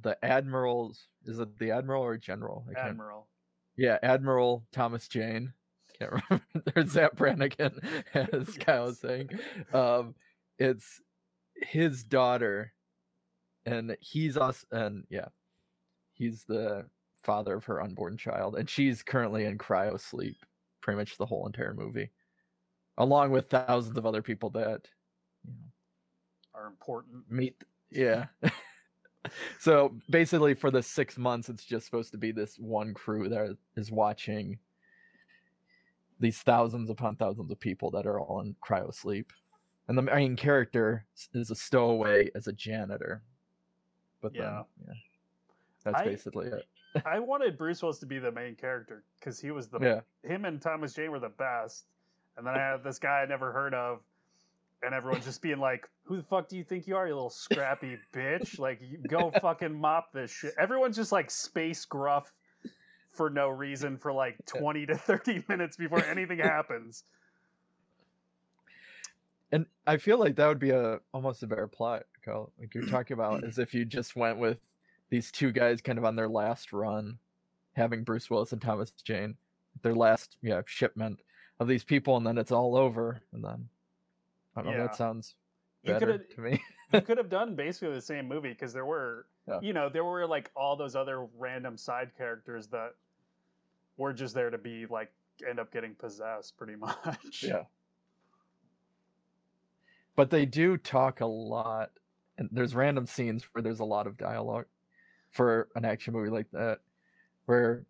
the 0.00 0.22
admirals. 0.24 1.08
Is 1.24 1.38
it 1.38 1.58
the 1.58 1.72
admiral 1.72 2.02
or 2.02 2.16
general? 2.16 2.64
Admiral. 2.76 3.28
Yeah, 3.76 3.98
Admiral 4.02 4.64
Thomas 4.72 5.08
Jane. 5.08 5.52
Can't 5.98 6.12
remember. 6.30 6.72
There's 6.74 6.90
Zapp 6.90 7.16
Brannigan, 7.16 7.80
as 8.14 8.28
yes. 8.32 8.58
Kyle 8.58 8.86
was 8.86 9.00
saying. 9.00 9.30
Um, 9.72 10.14
it's 10.58 11.00
his 11.54 12.04
daughter, 12.04 12.72
and 13.66 13.96
he's 14.00 14.36
us, 14.36 14.64
and 14.70 15.04
yeah, 15.10 15.28
he's 16.18 16.44
the 16.44 16.84
father 17.22 17.54
of 17.54 17.64
her 17.64 17.80
unborn 17.80 18.16
child, 18.16 18.56
and 18.56 18.68
she's 18.68 19.02
currently 19.02 19.44
in 19.44 19.56
cryo 19.56 19.98
sleep 20.00 20.36
pretty 20.80 20.98
much 20.98 21.16
the 21.16 21.26
whole 21.26 21.46
entire 21.46 21.74
movie, 21.74 22.10
along 22.98 23.30
with 23.30 23.48
thousands 23.48 23.96
of 23.96 24.06
other 24.06 24.22
people 24.22 24.50
that 24.50 24.88
you 25.44 25.52
know 25.52 26.60
are 26.60 26.66
important. 26.66 27.30
Meet, 27.30 27.62
yeah. 27.90 28.26
so 29.58 29.94
basically, 30.10 30.54
for 30.54 30.70
the 30.70 30.82
six 30.82 31.16
months, 31.16 31.48
it's 31.48 31.64
just 31.64 31.86
supposed 31.86 32.12
to 32.12 32.18
be 32.18 32.32
this 32.32 32.58
one 32.58 32.94
crew 32.94 33.28
that 33.28 33.56
is 33.76 33.90
watching 33.90 34.58
these 36.20 36.38
thousands 36.38 36.90
upon 36.90 37.14
thousands 37.14 37.50
of 37.50 37.60
people 37.60 37.90
that 37.92 38.06
are 38.06 38.20
all 38.20 38.40
in 38.40 38.56
cryo 38.66 38.92
sleep, 38.92 39.32
and 39.86 39.96
the 39.96 40.02
main 40.02 40.36
character 40.36 41.04
is 41.34 41.50
a 41.50 41.54
stowaway 41.54 42.30
as 42.34 42.46
a 42.46 42.52
janitor. 42.52 43.22
But 44.20 44.34
yeah, 44.34 44.62
then, 44.84 44.96
yeah 44.96 45.07
that's 45.92 46.00
I, 46.00 46.04
basically 46.04 46.46
it. 46.46 46.66
I 47.06 47.18
wanted 47.18 47.58
Bruce 47.58 47.82
Willis 47.82 47.98
to 47.98 48.06
be 48.06 48.18
the 48.18 48.32
main 48.32 48.54
character 48.54 49.04
because 49.18 49.38
he 49.40 49.50
was 49.50 49.68
the 49.68 49.78
yeah. 49.80 50.00
him 50.28 50.44
and 50.44 50.60
Thomas 50.60 50.94
Jane 50.94 51.10
were 51.10 51.20
the 51.20 51.28
best, 51.28 51.86
and 52.36 52.46
then 52.46 52.54
I 52.54 52.58
had 52.58 52.84
this 52.84 52.98
guy 52.98 53.22
I 53.22 53.26
never 53.26 53.52
heard 53.52 53.74
of 53.74 54.00
and 54.82 54.94
everyone 54.94 55.20
just 55.22 55.42
being 55.42 55.58
like, 55.58 55.88
"Who 56.04 56.16
the 56.16 56.22
fuck 56.22 56.48
do 56.48 56.56
you 56.56 56.64
think 56.64 56.86
you 56.86 56.96
are, 56.96 57.06
you 57.06 57.14
little 57.14 57.30
scrappy 57.30 57.98
bitch? 58.12 58.58
Like, 58.58 58.80
you 58.80 58.98
go 59.08 59.30
fucking 59.40 59.74
mop 59.74 60.12
this 60.12 60.30
shit." 60.30 60.54
Everyone's 60.58 60.96
just 60.96 61.12
like 61.12 61.30
space 61.30 61.84
gruff 61.84 62.32
for 63.10 63.30
no 63.30 63.48
reason 63.48 63.96
for 63.96 64.12
like 64.12 64.36
twenty 64.46 64.86
to 64.86 64.96
thirty 64.96 65.44
minutes 65.48 65.76
before 65.76 66.04
anything 66.04 66.38
happens. 66.38 67.04
And 69.50 69.64
I 69.86 69.96
feel 69.96 70.18
like 70.18 70.36
that 70.36 70.46
would 70.46 70.58
be 70.58 70.70
a 70.70 71.00
almost 71.12 71.42
a 71.42 71.46
better 71.46 71.66
plot, 71.66 72.04
Kyle. 72.24 72.52
Like 72.58 72.74
you're 72.74 72.86
talking 72.86 73.14
about, 73.14 73.44
as 73.44 73.58
if 73.58 73.72
you 73.72 73.84
just 73.84 74.14
went 74.14 74.38
with 74.38 74.58
these 75.10 75.30
two 75.32 75.52
guys 75.52 75.80
kind 75.80 75.98
of 75.98 76.04
on 76.04 76.16
their 76.16 76.28
last 76.28 76.72
run, 76.72 77.18
having 77.74 78.04
Bruce 78.04 78.28
Willis 78.30 78.52
and 78.52 78.60
Thomas 78.60 78.90
Jane, 79.04 79.36
their 79.82 79.94
last 79.94 80.36
yeah 80.42 80.62
shipment 80.66 81.20
of 81.60 81.68
these 81.68 81.84
people, 81.84 82.16
and 82.16 82.26
then 82.26 82.38
it's 82.38 82.52
all 82.52 82.76
over, 82.76 83.20
and 83.32 83.42
then 83.44 83.68
I 84.56 84.62
don't 84.62 84.72
know. 84.76 84.82
That 84.82 84.96
sounds 84.96 85.34
better 85.84 86.18
to 86.18 86.40
me. 86.40 86.62
you 86.92 87.00
could 87.00 87.18
have 87.18 87.28
done 87.30 87.54
basically 87.54 87.94
the 87.94 88.00
same 88.00 88.26
movie 88.28 88.50
because 88.50 88.72
there 88.72 88.86
were 88.86 89.26
Yeah. 89.46 89.60
you 89.62 89.72
know 89.72 89.88
there 89.88 90.04
were 90.04 90.26
like 90.26 90.50
all 90.56 90.76
those 90.76 90.96
other 90.96 91.26
random 91.38 91.76
side 91.76 92.10
characters 92.16 92.66
that 92.68 92.94
were 93.96 94.12
just 94.12 94.34
there 94.34 94.50
to 94.50 94.58
be 94.58 94.86
like 94.86 95.12
end 95.48 95.58
up 95.60 95.72
getting 95.72 95.94
possessed 95.94 96.56
pretty 96.56 96.76
much. 96.76 97.42
Yeah. 97.42 97.64
But 100.16 100.30
they 100.30 100.46
do 100.46 100.76
talk 100.76 101.20
a 101.20 101.26
lot, 101.26 101.90
and 102.36 102.48
there's 102.50 102.74
random 102.74 103.06
scenes 103.06 103.44
where 103.52 103.62
there's 103.62 103.78
a 103.80 103.84
lot 103.84 104.06
of 104.06 104.16
dialogue 104.16 104.66
for 105.30 105.68
an 105.74 105.84
action 105.84 106.12
movie 106.14 106.30
like 106.30 106.50
that, 106.52 106.78
where, 107.46 107.84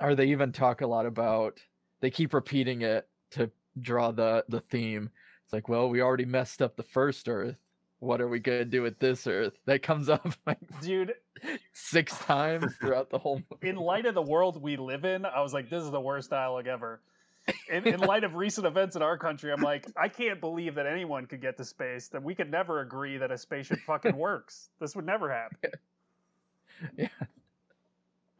or 0.00 0.14
they 0.14 0.26
even 0.26 0.52
talk 0.52 0.80
a 0.80 0.86
lot 0.86 1.06
about. 1.06 1.60
They 2.00 2.10
keep 2.10 2.32
repeating 2.34 2.82
it 2.82 3.08
to 3.32 3.50
draw 3.80 4.10
the 4.10 4.44
the 4.48 4.60
theme. 4.60 5.10
It's 5.44 5.52
like, 5.52 5.68
well, 5.68 5.88
we 5.88 6.00
already 6.00 6.24
messed 6.24 6.62
up 6.62 6.76
the 6.76 6.82
first 6.82 7.28
Earth. 7.28 7.56
What 7.98 8.20
are 8.20 8.28
we 8.28 8.38
gonna 8.38 8.64
do 8.64 8.82
with 8.82 8.98
this 8.98 9.26
Earth? 9.26 9.52
That 9.66 9.82
comes 9.82 10.08
up 10.08 10.26
like 10.46 10.58
Dude, 10.80 11.12
six 11.72 12.16
times 12.18 12.74
throughout 12.80 13.10
the 13.10 13.18
whole 13.18 13.42
movie. 13.50 13.68
in 13.68 13.76
light 13.76 14.06
of 14.06 14.14
the 14.14 14.22
world 14.22 14.60
we 14.62 14.76
live 14.76 15.04
in, 15.04 15.26
I 15.26 15.42
was 15.42 15.52
like, 15.52 15.68
this 15.68 15.82
is 15.84 15.90
the 15.90 16.00
worst 16.00 16.30
dialogue 16.30 16.66
ever. 16.66 17.00
In, 17.70 17.86
in 17.86 18.00
light 18.00 18.22
of 18.22 18.34
recent 18.36 18.66
events 18.66 18.96
in 18.96 19.02
our 19.02 19.18
country, 19.18 19.50
I'm 19.52 19.62
like, 19.62 19.86
I 19.96 20.08
can't 20.08 20.40
believe 20.40 20.74
that 20.76 20.86
anyone 20.86 21.26
could 21.26 21.40
get 21.40 21.56
to 21.56 21.64
space. 21.64 22.08
That 22.08 22.22
we 22.22 22.34
could 22.34 22.50
never 22.50 22.80
agree 22.80 23.16
that 23.18 23.30
a 23.32 23.38
spaceship 23.38 23.80
fucking 23.86 24.14
works. 24.16 24.68
This 24.78 24.94
would 24.94 25.06
never 25.06 25.30
happen. 25.30 25.58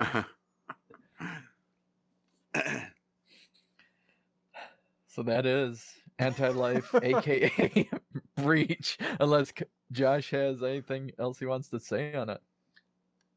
So 5.06 5.22
that 5.24 5.44
is 5.46 5.92
anti-life, 6.18 6.94
aka 7.02 7.88
breach. 8.36 8.98
Unless 9.18 9.52
Josh 9.90 10.30
has 10.30 10.62
anything 10.62 11.10
else 11.18 11.38
he 11.38 11.46
wants 11.46 11.68
to 11.70 11.80
say 11.80 12.14
on 12.14 12.30
it. 12.30 12.40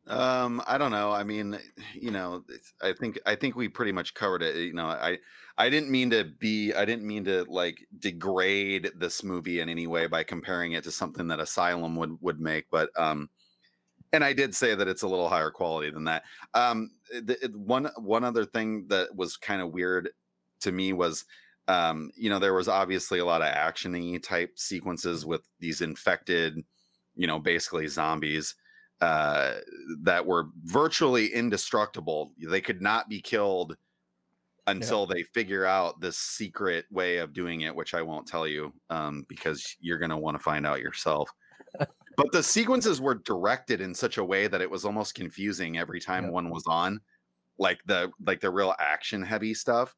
Um, 0.05 0.61
I 0.67 0.77
don't 0.77 0.91
know. 0.91 1.11
I 1.11 1.23
mean, 1.23 1.57
you 1.93 2.11
know, 2.11 2.43
it's- 2.49 2.73
I 2.81 2.91
think 2.93 3.19
I 3.25 3.35
think 3.35 3.55
we 3.55 3.69
pretty 3.69 3.93
much 3.93 4.13
covered 4.13 4.43
it. 4.43 4.55
You 4.57 4.73
know, 4.73 4.85
I 4.87 5.17
I 5.57 5.69
didn't 5.69 5.89
mean 5.91 6.09
to 6.09 6.25
be 6.25 6.73
I 6.73 6.83
didn't 6.85 7.07
mean 7.07 7.23
to 7.25 7.45
like 7.45 7.87
degrade 7.97 8.91
this 8.95 9.23
movie 9.23 9.61
in 9.61 9.69
any 9.69 9.87
way 9.87 10.07
by 10.07 10.23
comparing 10.23 10.73
it 10.73 10.83
to 10.83 10.91
something 10.91 11.27
that 11.29 11.39
Asylum 11.39 11.95
would 11.95 12.21
would 12.21 12.39
make, 12.41 12.69
but 12.69 12.89
um 12.99 13.29
and 14.13 14.23
I 14.23 14.33
did 14.33 14.55
say 14.55 14.75
that 14.75 14.87
it's 14.87 15.01
a 15.03 15.07
little 15.07 15.29
higher 15.29 15.51
quality 15.51 15.91
than 15.91 16.05
that. 16.05 16.23
Um 16.53 16.91
the, 17.11 17.37
it- 17.43 17.55
one 17.55 17.89
one 17.97 18.23
other 18.23 18.45
thing 18.45 18.87
that 18.89 19.15
was 19.15 19.37
kind 19.37 19.61
of 19.61 19.71
weird 19.73 20.09
to 20.61 20.71
me 20.71 20.93
was 20.93 21.25
um 21.67 22.11
you 22.15 22.29
know 22.29 22.39
there 22.39 22.53
was 22.53 22.67
obviously 22.67 23.19
a 23.19 23.25
lot 23.25 23.41
of 23.41 23.53
actiony 23.53 24.21
type 24.21 24.57
sequences 24.59 25.25
with 25.25 25.41
these 25.59 25.81
infected 25.81 26.63
you 27.15 27.27
know 27.27 27.39
basically 27.39 27.87
zombies 27.87 28.55
uh, 29.01 29.55
that 30.01 30.25
were 30.25 30.47
virtually 30.63 31.27
indestructible. 31.33 32.33
They 32.39 32.61
could 32.61 32.81
not 32.81 33.09
be 33.09 33.21
killed 33.21 33.75
until 34.67 35.05
they 35.05 35.23
figure 35.23 35.65
out 35.65 35.99
this 35.99 36.17
secret 36.17 36.85
way 36.91 37.17
of 37.17 37.33
doing 37.33 37.61
it, 37.61 37.75
which 37.75 37.93
I 37.93 38.01
won't 38.01 38.27
tell 38.27 38.47
you 38.47 38.73
um, 38.89 39.25
because 39.27 39.75
you're 39.79 39.97
going 39.99 40.11
to 40.11 40.17
want 40.17 40.35
to 40.37 40.43
find 40.43 40.65
out 40.65 40.79
yourself. 40.81 41.29
but 42.17 42.31
the 42.31 42.43
sequences 42.43 42.99
were 43.01 43.15
directed 43.15 43.81
in 43.81 43.93
such 43.93 44.17
a 44.17 44.23
way 44.23 44.47
that 44.47 44.61
it 44.61 44.69
was 44.69 44.85
almost 44.85 45.15
confusing 45.15 45.77
every 45.77 45.99
time 45.99 46.25
Yeah. 46.25 46.31
one 46.31 46.49
was 46.49 46.65
on, 46.67 47.01
like 47.57 47.79
the 47.85 48.11
like 48.25 48.39
the 48.41 48.49
real 48.51 48.73
action 48.79 49.21
heavy 49.21 49.53
stuff. 49.53 49.95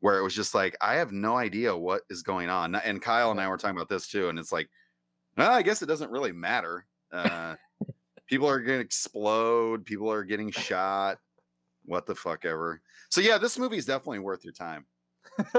Where 0.00 0.18
it 0.18 0.22
was 0.22 0.34
just 0.34 0.54
like 0.54 0.76
I 0.80 0.94
have 0.94 1.12
no 1.12 1.36
idea 1.36 1.76
what 1.76 2.02
is 2.10 2.22
going 2.22 2.48
on, 2.48 2.74
and 2.74 3.00
Kyle 3.00 3.30
and 3.30 3.40
I 3.40 3.48
were 3.48 3.56
talking 3.56 3.76
about 3.76 3.88
this 3.88 4.08
too, 4.08 4.28
and 4.28 4.38
it's 4.38 4.50
like, 4.52 4.68
well, 5.36 5.52
I 5.52 5.62
guess 5.62 5.80
it 5.82 5.86
doesn't 5.86 6.10
really 6.10 6.32
matter. 6.32 6.86
Uh, 7.12 7.54
people 8.26 8.48
are 8.48 8.60
going 8.60 8.78
to 8.78 8.84
explode 8.84 9.84
people 9.84 10.10
are 10.10 10.24
getting 10.24 10.50
shot 10.50 11.18
what 11.84 12.06
the 12.06 12.14
fuck 12.14 12.44
ever 12.46 12.80
so 13.10 13.20
yeah 13.20 13.36
this 13.36 13.58
movie 13.58 13.76
is 13.76 13.84
definitely 13.84 14.20
worth 14.20 14.42
your 14.44 14.54
time 14.54 14.86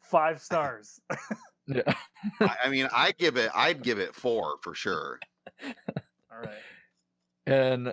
Five 0.00 0.40
stars. 0.40 1.00
Yeah. 1.66 1.94
I, 2.40 2.56
I 2.64 2.68
mean 2.70 2.88
i 2.94 3.12
give 3.12 3.36
it 3.36 3.50
i'd 3.54 3.82
give 3.82 3.98
it 3.98 4.14
four 4.14 4.56
for 4.62 4.74
sure 4.74 5.18
All 5.64 6.40
right. 6.42 6.48
And 7.46 7.92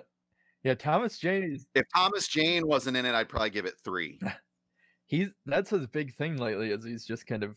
yeah, 0.64 0.74
Thomas 0.74 1.18
Jane 1.18 1.52
is 1.54 1.66
if 1.74 1.84
thomas 1.94 2.26
jane 2.28 2.66
wasn't 2.66 2.96
in 2.96 3.04
it 3.06 3.14
i'd 3.14 3.28
probably 3.28 3.50
give 3.50 3.64
it 3.66 3.74
three 3.84 4.18
he's 5.06 5.28
that's 5.46 5.70
his 5.70 5.86
big 5.86 6.14
thing 6.16 6.36
lately 6.36 6.70
is 6.70 6.84
he's 6.84 7.04
just 7.04 7.26
kind 7.26 7.42
of 7.42 7.56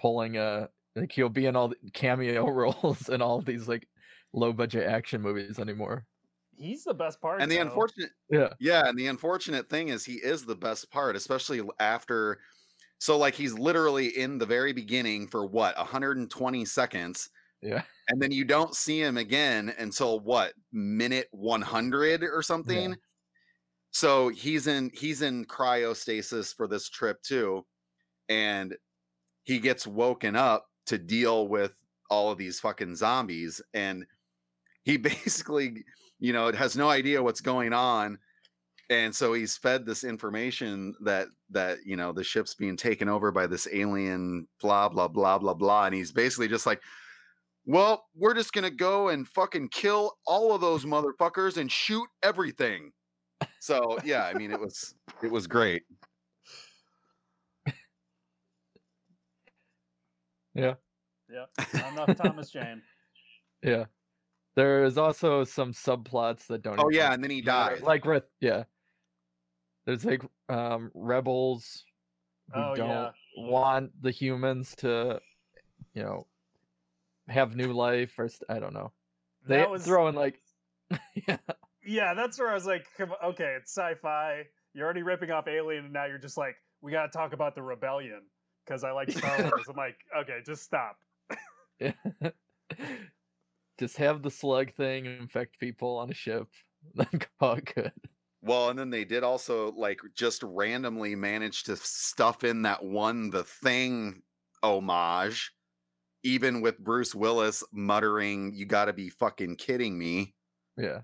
pulling 0.00 0.36
a 0.36 0.68
like 0.96 1.12
he'll 1.12 1.28
be 1.28 1.46
in 1.46 1.56
all 1.56 1.68
the 1.68 1.76
cameo 1.92 2.48
roles 2.50 3.08
in 3.08 3.22
all 3.22 3.40
these 3.40 3.68
like 3.68 3.86
low 4.32 4.52
budget 4.52 4.86
action 4.86 5.20
movies 5.20 5.58
anymore. 5.58 6.06
He's 6.56 6.84
the 6.84 6.94
best 6.94 7.20
part. 7.20 7.40
and 7.42 7.50
the 7.50 7.56
though. 7.56 7.62
unfortunate 7.62 8.10
Yeah. 8.30 8.48
yeah 8.60 8.86
and 8.86 8.98
the 8.98 9.06
unfortunate 9.08 9.68
thing 9.68 9.88
is 9.88 10.04
he 10.04 10.14
is 10.14 10.44
the 10.44 10.54
best 10.54 10.90
part 10.90 11.16
especially 11.16 11.60
after 11.80 12.40
so 13.02 13.18
like 13.18 13.34
he's 13.34 13.58
literally 13.58 14.16
in 14.16 14.38
the 14.38 14.46
very 14.46 14.72
beginning 14.72 15.26
for 15.26 15.44
what 15.44 15.76
120 15.76 16.64
seconds 16.64 17.30
Yeah. 17.60 17.82
and 18.08 18.22
then 18.22 18.30
you 18.30 18.44
don't 18.44 18.76
see 18.76 19.00
him 19.02 19.16
again 19.16 19.74
until 19.76 20.20
what 20.20 20.52
minute 20.70 21.26
100 21.32 22.22
or 22.22 22.42
something 22.42 22.94
so 23.90 24.28
he's 24.28 24.68
in 24.68 24.92
he's 24.94 25.20
in 25.20 25.44
cryostasis 25.46 26.54
for 26.54 26.68
this 26.68 26.88
trip 26.88 27.20
too 27.22 27.66
and 28.28 28.76
he 29.42 29.58
gets 29.58 29.84
woken 29.84 30.36
up 30.36 30.68
to 30.86 30.96
deal 30.96 31.48
with 31.48 31.74
all 32.08 32.30
of 32.30 32.38
these 32.38 32.60
fucking 32.60 32.94
zombies 32.94 33.60
and 33.74 34.06
he 34.84 34.96
basically 35.08 35.84
you 36.20 36.32
know 36.32 36.46
it 36.46 36.54
has 36.54 36.76
no 36.76 36.88
idea 36.88 37.20
what's 37.20 37.40
going 37.40 37.72
on 37.72 38.16
and 38.90 39.14
so 39.14 39.32
he's 39.32 39.56
fed 39.56 39.86
this 39.86 40.04
information 40.04 40.94
that 41.02 41.28
that 41.50 41.78
you 41.84 41.96
know 41.96 42.12
the 42.12 42.24
ship's 42.24 42.54
being 42.54 42.76
taken 42.76 43.08
over 43.08 43.30
by 43.30 43.46
this 43.46 43.68
alien 43.72 44.46
blah 44.60 44.88
blah 44.88 45.08
blah 45.08 45.38
blah 45.38 45.54
blah 45.54 45.86
and 45.86 45.94
he's 45.94 46.12
basically 46.12 46.48
just 46.48 46.66
like 46.66 46.80
well 47.66 48.04
we're 48.14 48.34
just 48.34 48.52
gonna 48.52 48.70
go 48.70 49.08
and 49.08 49.28
fucking 49.28 49.68
kill 49.68 50.12
all 50.26 50.54
of 50.54 50.60
those 50.60 50.84
motherfuckers 50.84 51.56
and 51.56 51.70
shoot 51.70 52.08
everything 52.22 52.90
so 53.60 53.98
yeah 54.04 54.24
i 54.24 54.34
mean 54.34 54.50
it 54.50 54.60
was 54.60 54.94
it 55.22 55.30
was 55.30 55.46
great 55.46 55.82
yeah 60.54 60.74
yeah 61.32 61.46
I'm 61.74 61.94
Not 61.94 62.08
enough 62.10 62.18
Thomas 62.18 62.50
Jane. 62.50 62.82
Yeah. 63.62 63.84
There 64.54 64.84
is 64.84 64.98
also 64.98 65.44
some 65.44 65.72
subplots 65.72 66.46
that 66.48 66.62
don't 66.62 66.78
oh 66.78 66.90
yeah 66.90 67.12
and 67.12 67.22
then 67.24 67.30
he 67.30 67.40
matter, 67.40 67.76
died 67.76 67.82
Like 67.82 68.04
with 68.04 68.24
yeah. 68.40 68.64
There's 69.84 70.04
like 70.04 70.22
um 70.48 70.90
rebels 70.94 71.84
who 72.54 72.54
Oh, 72.54 72.74
don't 72.74 72.88
yeah. 72.88 73.12
want 73.36 74.00
the 74.02 74.10
humans 74.10 74.74
to 74.76 75.20
you 75.94 76.02
know 76.02 76.26
have 77.28 77.56
new 77.56 77.72
life 77.72 78.18
or 78.18 78.28
st- 78.28 78.50
I 78.50 78.58
don't 78.58 78.74
know. 78.74 78.92
They 79.46 79.58
That 79.58 79.70
was 79.70 79.84
throw 79.84 80.08
in 80.08 80.14
like 80.14 80.40
yeah. 81.14 81.38
Yeah, 81.84 82.14
that's 82.14 82.38
where 82.38 82.48
I 82.50 82.54
was 82.54 82.66
like, 82.66 82.86
okay, 83.00 83.56
it's 83.58 83.72
sci-fi. 83.76 84.46
You're 84.72 84.84
already 84.84 85.02
ripping 85.02 85.30
off 85.30 85.48
Alien, 85.48 85.84
and 85.86 85.92
now 85.92 86.04
you're 86.06 86.18
just 86.18 86.36
like, 86.36 86.56
we 86.80 86.92
got 86.92 87.10
to 87.10 87.18
talk 87.18 87.32
about 87.32 87.54
the 87.54 87.62
rebellion 87.62 88.22
because 88.64 88.84
I 88.84 88.92
like 88.92 89.10
Star 89.10 89.40
Wars. 89.42 89.68
I'm 89.68 89.76
like, 89.76 89.96
okay, 90.16 90.40
just 90.46 90.62
stop. 90.62 90.98
Just 93.78 93.96
have 93.96 94.22
the 94.22 94.30
slug 94.30 94.72
thing 94.74 95.06
infect 95.06 95.58
people 95.58 95.96
on 95.98 96.10
a 96.10 96.14
ship. 96.14 96.48
Then 96.94 97.06
call 97.38 97.54
it 97.54 97.72
good. 97.74 97.92
Well, 98.42 98.70
and 98.70 98.78
then 98.78 98.90
they 98.90 99.04
did 99.04 99.22
also 99.22 99.72
like 99.72 100.00
just 100.14 100.42
randomly 100.42 101.14
manage 101.14 101.62
to 101.64 101.76
stuff 101.76 102.42
in 102.44 102.62
that 102.62 102.84
one 102.84 103.30
the 103.30 103.44
thing 103.44 104.22
homage, 104.62 105.52
even 106.24 106.60
with 106.60 106.78
Bruce 106.78 107.14
Willis 107.14 107.62
muttering, 107.72 108.52
You 108.54 108.66
gotta 108.66 108.92
be 108.92 109.08
fucking 109.10 109.56
kidding 109.56 109.96
me, 109.98 110.34
Yeah. 110.76 111.02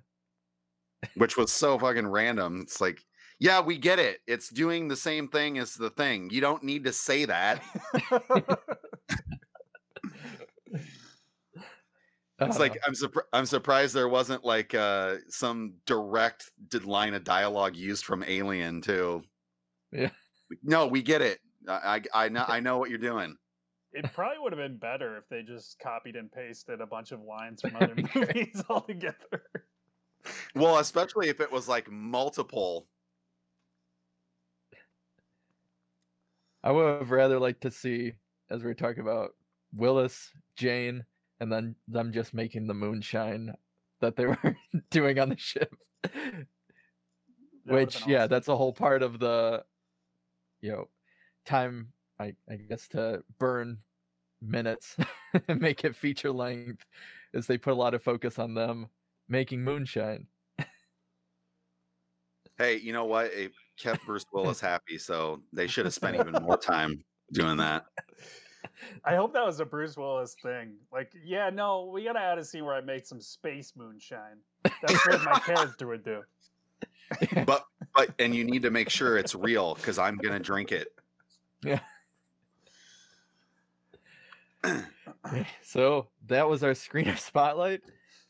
which 1.14 1.36
was 1.36 1.52
so 1.52 1.78
fucking 1.78 2.08
random. 2.08 2.60
It's 2.62 2.80
like, 2.80 3.00
yeah, 3.38 3.60
we 3.60 3.78
get 3.78 4.00
it. 4.00 4.20
It's 4.26 4.48
doing 4.48 4.88
the 4.88 4.96
same 4.96 5.28
thing 5.28 5.58
as 5.58 5.74
the 5.74 5.90
thing. 5.90 6.30
You 6.30 6.40
don't 6.40 6.64
need 6.64 6.84
to 6.84 6.92
say 6.92 7.24
that. 7.26 7.62
It's 12.40 12.56
Uh, 12.56 12.60
like 12.60 12.78
I'm 12.86 12.92
surpri- 12.94 13.26
I'm 13.32 13.46
surprised 13.46 13.94
there 13.94 14.08
wasn't 14.08 14.44
like 14.44 14.74
uh 14.74 15.16
some 15.28 15.74
direct 15.86 16.50
d- 16.68 16.78
line 16.78 17.14
of 17.14 17.24
dialogue 17.24 17.74
used 17.74 18.04
from 18.04 18.22
Alien 18.22 18.80
too. 18.80 19.22
Yeah. 19.90 20.10
No, 20.62 20.86
we 20.86 21.02
get 21.02 21.20
it. 21.20 21.40
I 21.66 22.02
I, 22.14 22.24
I 22.24 22.28
know 22.28 22.44
I 22.46 22.60
know 22.60 22.78
what 22.78 22.90
you're 22.90 22.98
doing. 22.98 23.36
It 23.92 24.12
probably 24.12 24.38
would 24.38 24.52
have 24.52 24.58
been 24.58 24.76
better 24.76 25.16
if 25.16 25.28
they 25.28 25.42
just 25.42 25.78
copied 25.80 26.14
and 26.14 26.30
pasted 26.30 26.80
a 26.80 26.86
bunch 26.86 27.10
of 27.10 27.22
lines 27.22 27.62
from 27.62 27.74
other 27.76 27.94
movies 28.14 28.62
all 28.68 28.82
together. 28.82 29.50
Well, 30.54 30.78
especially 30.78 31.28
if 31.28 31.40
it 31.40 31.50
was 31.50 31.68
like 31.68 31.90
multiple. 31.90 32.86
I 36.62 36.70
would 36.70 36.98
have 37.00 37.10
rather 37.10 37.38
liked 37.38 37.62
to 37.62 37.70
see, 37.70 38.14
as 38.50 38.62
we 38.62 38.68
were 38.68 38.74
talking 38.74 39.00
about, 39.00 39.34
Willis, 39.74 40.32
Jane, 40.56 41.04
and 41.40 41.52
then 41.52 41.74
them 41.86 42.12
just 42.12 42.34
making 42.34 42.66
the 42.66 42.74
moonshine 42.74 43.54
that 44.00 44.16
they 44.16 44.26
were 44.26 44.56
doing 44.90 45.18
on 45.18 45.30
the 45.30 45.38
ship. 45.38 45.74
Which, 47.64 48.00
been 48.00 48.08
yeah, 48.12 48.26
that's 48.26 48.48
a 48.48 48.56
whole 48.56 48.72
part 48.72 49.02
of 49.02 49.18
the, 49.18 49.64
you 50.60 50.72
know, 50.72 50.88
time. 51.44 51.92
I 52.20 52.34
I 52.50 52.56
guess 52.56 52.88
to 52.88 53.22
burn 53.38 53.78
minutes 54.42 54.96
and 55.48 55.60
make 55.60 55.84
it 55.84 55.94
feature 55.94 56.32
length, 56.32 56.84
is 57.32 57.46
they 57.46 57.58
put 57.58 57.72
a 57.72 57.76
lot 57.76 57.94
of 57.94 58.02
focus 58.02 58.38
on 58.38 58.54
them 58.54 58.88
making 59.28 59.62
moonshine. 59.62 60.26
Hey, 62.56 62.78
you 62.78 62.92
know 62.92 63.04
what? 63.04 63.26
It 63.26 63.52
kept 63.78 64.04
Bruce 64.04 64.24
Willis 64.32 64.60
happy, 64.60 64.98
so 64.98 65.40
they 65.52 65.68
should 65.68 65.84
have 65.84 65.94
spent 65.94 66.16
even 66.16 66.42
more 66.42 66.56
time 66.56 67.04
doing 67.32 67.56
that. 67.58 67.84
I 69.04 69.14
hope 69.16 69.32
that 69.34 69.44
was 69.44 69.60
a 69.60 69.64
Bruce 69.64 69.96
Willis 69.96 70.36
thing. 70.42 70.74
Like, 70.92 71.12
yeah, 71.24 71.50
no, 71.50 71.90
we 71.92 72.04
gotta 72.04 72.20
add 72.20 72.38
a 72.38 72.44
scene 72.44 72.64
where 72.64 72.74
I 72.74 72.80
make 72.80 73.06
some 73.06 73.20
space 73.20 73.72
moonshine. 73.76 74.38
That's 74.64 75.06
what 75.06 75.24
my 75.24 75.38
character 75.40 75.86
would 75.86 76.04
do. 76.04 76.22
But 77.46 77.64
but 77.94 78.10
and 78.18 78.34
you 78.34 78.44
need 78.44 78.60
to 78.62 78.70
make 78.70 78.90
sure 78.90 79.16
it's 79.16 79.34
real 79.34 79.74
because 79.76 79.98
I'm 79.98 80.16
gonna 80.18 80.38
drink 80.38 80.72
it. 80.72 80.88
Yeah. 81.64 81.80
so 85.62 86.08
that 86.26 86.48
was 86.48 86.62
our 86.62 86.72
screener 86.72 87.18
spotlight. 87.18 87.80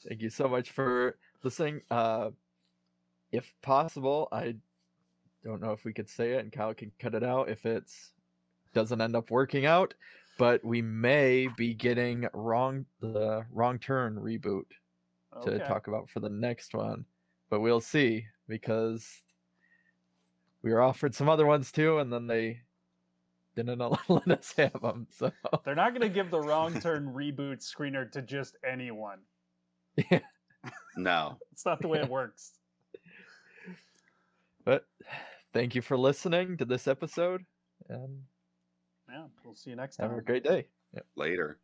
Thank 0.07 0.23
you 0.23 0.31
so 0.31 0.49
much 0.49 0.71
for 0.71 1.17
listening. 1.43 1.83
Uh, 1.91 2.31
if 3.33 3.53
possible, 3.63 4.29
I 4.33 4.55
don't 5.45 5.61
know 5.61 5.73
if 5.73 5.85
we 5.85 5.93
could 5.93 6.09
say 6.09 6.35
it, 6.35 6.41
and 6.41 6.53
Kyle 6.53 6.75
can 6.75 6.93
cut 6.99 7.15
it 7.15 7.25
out 7.25 7.49
if 7.49 7.67
it's 7.67 8.13
doesn't 8.75 9.01
end 9.01 9.17
up 9.17 9.31
working 9.31 9.67
out. 9.67 9.95
But 10.39 10.65
we 10.65 10.83
may 10.83 11.49
be 11.57 11.75
getting 11.75 12.29
wrong 12.33 12.87
the 13.01 13.45
wrong 13.51 13.79
turn 13.79 14.15
reboot 14.17 14.67
to 15.43 15.55
Okay. 15.55 15.65
talk 15.67 15.89
about 15.89 16.09
for 16.11 16.21
the 16.21 16.29
next 16.31 16.75
one, 16.75 17.05
but 17.51 17.61
we'll 17.61 17.81
see 17.81 18.25
because 18.49 19.23
we 20.63 20.73
were 20.73 20.81
offered 20.81 21.15
some 21.15 21.29
other 21.29 21.45
ones 21.47 21.73
too, 21.73 21.99
and 21.99 22.13
then 22.13 22.27
they 22.29 22.61
didn't 23.57 23.79
let 24.09 24.29
us 24.31 24.55
have 24.57 24.81
them. 24.81 25.09
So 25.11 25.33
They're 25.65 25.75
not 25.75 25.93
gonna 25.93 26.09
give 26.09 26.31
the 26.31 26.41
wrong 26.41 26.81
turn 26.81 27.07
reboot 27.13 27.59
screener 27.61 28.11
to 28.13 28.23
just 28.23 28.57
anyone. 28.69 29.19
Yeah. 29.97 30.21
No. 30.97 31.39
It's 31.53 31.67
not 31.67 31.81
the 31.81 31.89
way 31.89 31.99
it 31.99 32.09
works. 32.09 32.53
But 34.65 34.87
thank 35.53 35.75
you 35.75 35.83
for 35.83 35.97
listening 35.97 36.57
to 36.59 36.65
this 36.65 36.87
episode 36.87 37.45
and 37.89 38.23
Yeah, 39.19 39.25
we'll 39.45 39.57
see 39.57 39.71
you 39.71 39.77
next 39.77 39.97
time. 39.97 40.11
have 40.11 40.19
a 40.19 40.23
great 40.23 40.45
day. 40.45 40.67
Later. 41.17 41.59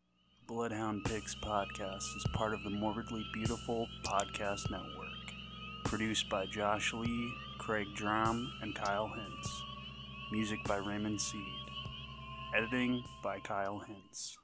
Bloodhound 0.48 1.04
Picks 1.04 1.36
podcast 1.36 2.16
is 2.16 2.26
part 2.34 2.52
of 2.52 2.64
the 2.64 2.70
Morbidly 2.70 3.22
Beautiful 3.32 3.86
Podcast 4.04 4.68
Network. 4.72 5.08
Produced 5.84 6.28
by 6.28 6.46
Josh 6.46 6.92
Lee, 6.92 7.32
Craig 7.58 7.86
Drum, 7.94 8.52
and 8.60 8.74
Kyle 8.74 9.06
Hintz. 9.06 9.48
Music 10.32 10.58
by 10.66 10.78
Raymond 10.78 11.20
Seed. 11.20 11.40
Editing 12.56 13.04
by 13.22 13.38
Kyle 13.38 13.80
Hintz. 13.88 14.36